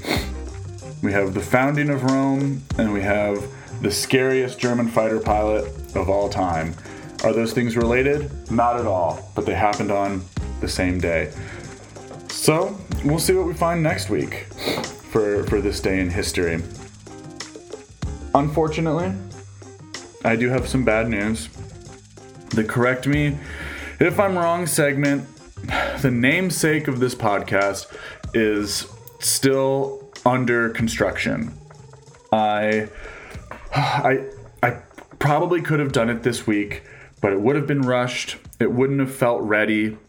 We 1.02 1.12
have 1.13 1.34
the 1.34 1.41
founding 1.41 1.89
of 1.89 2.04
Rome, 2.04 2.62
and 2.78 2.94
we 2.94 3.02
have 3.02 3.44
the 3.82 3.91
scariest 3.91 4.60
German 4.60 4.88
fighter 4.88 5.20
pilot 5.20 5.65
of 5.96 6.10
all 6.10 6.30
time. 6.30 6.76
Are 7.24 7.34
those 7.34 7.54
things 7.54 7.76
related? 7.76 8.52
Not 8.52 8.80
at 8.80 8.86
all, 8.86 9.32
but 9.36 9.46
they 9.46 9.54
happened 9.54 9.91
on 9.91 10.24
the 10.60 10.67
same 10.67 11.00
day. 11.00 11.32
So 12.42 12.76
we'll 13.06 13.20
see 13.20 13.34
what 13.34 13.46
we 13.46 13.54
find 13.54 13.84
next 13.84 14.10
week 14.10 14.46
for, 15.12 15.44
for 15.44 15.62
this 15.62 15.80
day 15.80 16.00
in 16.00 16.10
history. 16.10 16.60
Unfortunately, 18.34 19.14
I 20.26 20.36
do 20.38 20.50
have 20.50 20.68
some 20.68 20.84
bad 20.84 21.08
news. 21.08 21.50
The 22.50 22.64
Correct 22.64 23.06
Me 23.06 23.38
If 24.00 24.20
I'm 24.20 24.36
wrong 24.36 24.66
segment, 24.66 25.28
the 26.02 26.10
namesake 26.10 26.88
of 26.88 27.00
this 27.00 27.14
podcast 27.14 27.96
is 28.34 28.88
still 29.20 30.12
under 30.26 30.72
construction. 30.72 31.54
I 32.32 32.88
I 33.72 34.26
I 34.64 34.78
probably 35.20 35.62
could 35.62 35.80
have 35.80 35.92
done 35.92 36.10
it 36.10 36.24
this 36.24 36.48
week, 36.48 36.82
but 37.22 37.34
it 37.34 37.40
would 37.40 37.56
have 37.56 37.68
been 37.68 37.84
rushed. 37.84 38.38
It 38.60 38.72
wouldn't 38.72 39.00
have 39.00 39.14
felt 39.14 39.44
ready. 39.44 40.00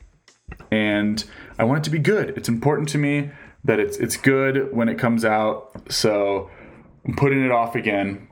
And 0.70 1.22
I 1.58 1.64
want 1.64 1.78
it 1.78 1.84
to 1.84 1.90
be 1.90 1.98
good. 1.98 2.30
It's 2.36 2.48
important 2.48 2.88
to 2.90 2.98
me 2.98 3.30
that 3.64 3.78
it's 3.78 3.96
it's 3.98 4.16
good 4.16 4.72
when 4.74 4.88
it 4.88 4.98
comes 4.98 5.24
out. 5.24 5.92
So 5.92 6.50
I'm 7.06 7.14
putting 7.16 7.44
it 7.44 7.50
off 7.50 7.74
again. 7.74 8.28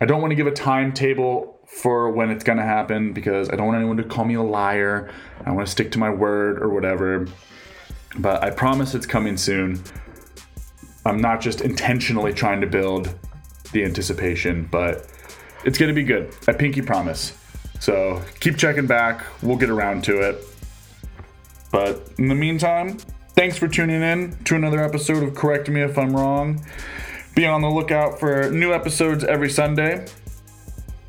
I 0.00 0.04
don't 0.04 0.20
want 0.20 0.30
to 0.30 0.36
give 0.36 0.46
a 0.46 0.52
timetable 0.52 1.58
for 1.66 2.10
when 2.10 2.30
it's 2.30 2.44
going 2.44 2.58
to 2.58 2.64
happen 2.64 3.12
because 3.12 3.50
I 3.50 3.56
don't 3.56 3.66
want 3.66 3.78
anyone 3.78 3.96
to 3.98 4.04
call 4.04 4.24
me 4.24 4.34
a 4.34 4.42
liar. 4.42 5.10
I 5.44 5.50
want 5.50 5.66
to 5.66 5.70
stick 5.70 5.92
to 5.92 5.98
my 5.98 6.10
word 6.10 6.62
or 6.62 6.68
whatever. 6.70 7.26
But 8.18 8.42
I 8.42 8.50
promise 8.50 8.94
it's 8.94 9.06
coming 9.06 9.36
soon. 9.36 9.82
I'm 11.04 11.20
not 11.20 11.40
just 11.40 11.60
intentionally 11.60 12.32
trying 12.32 12.60
to 12.60 12.66
build 12.66 13.14
the 13.72 13.84
anticipation, 13.84 14.68
but 14.70 15.06
it's 15.64 15.78
going 15.78 15.88
to 15.88 15.94
be 15.94 16.04
good. 16.04 16.34
I 16.46 16.52
pinky 16.52 16.82
promise. 16.82 17.36
So 17.80 18.22
keep 18.40 18.56
checking 18.56 18.86
back. 18.86 19.24
We'll 19.42 19.56
get 19.56 19.70
around 19.70 20.04
to 20.04 20.20
it. 20.20 20.44
But 21.70 22.12
in 22.18 22.28
the 22.28 22.34
meantime, 22.34 22.98
thanks 23.34 23.56
for 23.56 23.68
tuning 23.68 24.02
in 24.02 24.36
to 24.44 24.54
another 24.54 24.82
episode 24.82 25.22
of 25.22 25.34
Correct 25.34 25.68
Me 25.68 25.82
If 25.82 25.98
I'm 25.98 26.16
Wrong. 26.16 26.64
Be 27.34 27.46
on 27.46 27.62
the 27.62 27.68
lookout 27.68 28.18
for 28.18 28.50
new 28.50 28.72
episodes 28.72 29.22
every 29.24 29.50
Sunday 29.50 30.06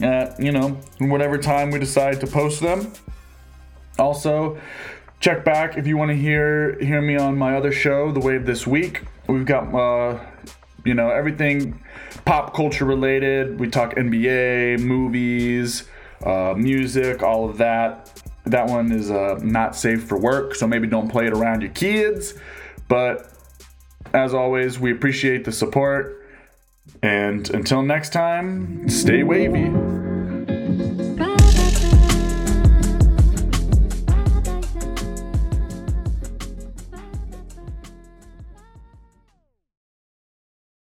at, 0.02 0.40
you 0.40 0.52
know, 0.52 0.80
whatever 1.00 1.38
time 1.38 1.72
we 1.72 1.80
decide 1.80 2.20
to 2.22 2.28
post 2.28 2.62
them. 2.62 2.92
Also, 3.98 4.60
check 5.20 5.44
back 5.44 5.78
if 5.78 5.88
you 5.88 5.98
want 5.98 6.10
to 6.10 6.16
hear 6.16 6.78
hear 6.80 7.02
me 7.02 7.18
on 7.18 7.38
my 7.38 7.56
other 7.56 7.72
show, 7.72 8.12
The 8.12 8.20
Wave 8.20 8.46
This 8.46 8.66
Week. 8.66 9.04
We've 9.28 9.46
got 9.46 9.74
uh, 9.74 10.20
you 10.86 10.94
know, 10.94 11.10
everything 11.10 11.82
pop 12.26 12.54
culture 12.54 12.86
related. 12.86 13.60
We 13.60 13.70
talk 13.70 13.96
NBA, 13.96 14.80
movies, 14.80 15.84
uh, 16.24 16.54
music, 16.58 17.24
all 17.24 17.50
of 17.50 17.58
that. 17.58 18.19
That 18.46 18.68
one 18.68 18.92
is 18.92 19.12
uh, 19.12 19.40
not 19.42 19.76
safe 19.76 20.04
for 20.04 20.18
work, 20.18 20.56
so 20.56 20.68
maybe 20.68 20.88
don't 20.88 21.10
play 21.10 21.28
it 21.28 21.34
around 21.34 21.62
your 21.62 21.72
kids. 21.72 22.34
But 22.88 23.32
as 24.14 24.34
always, 24.34 24.80
we 24.80 24.92
appreciate 24.92 25.46
the 25.46 25.52
support. 25.52 26.16
And 27.04 27.50
until 27.52 27.84
next 27.84 28.12
time, 28.12 28.90
stay 28.90 29.24
wavy. 29.24 30.09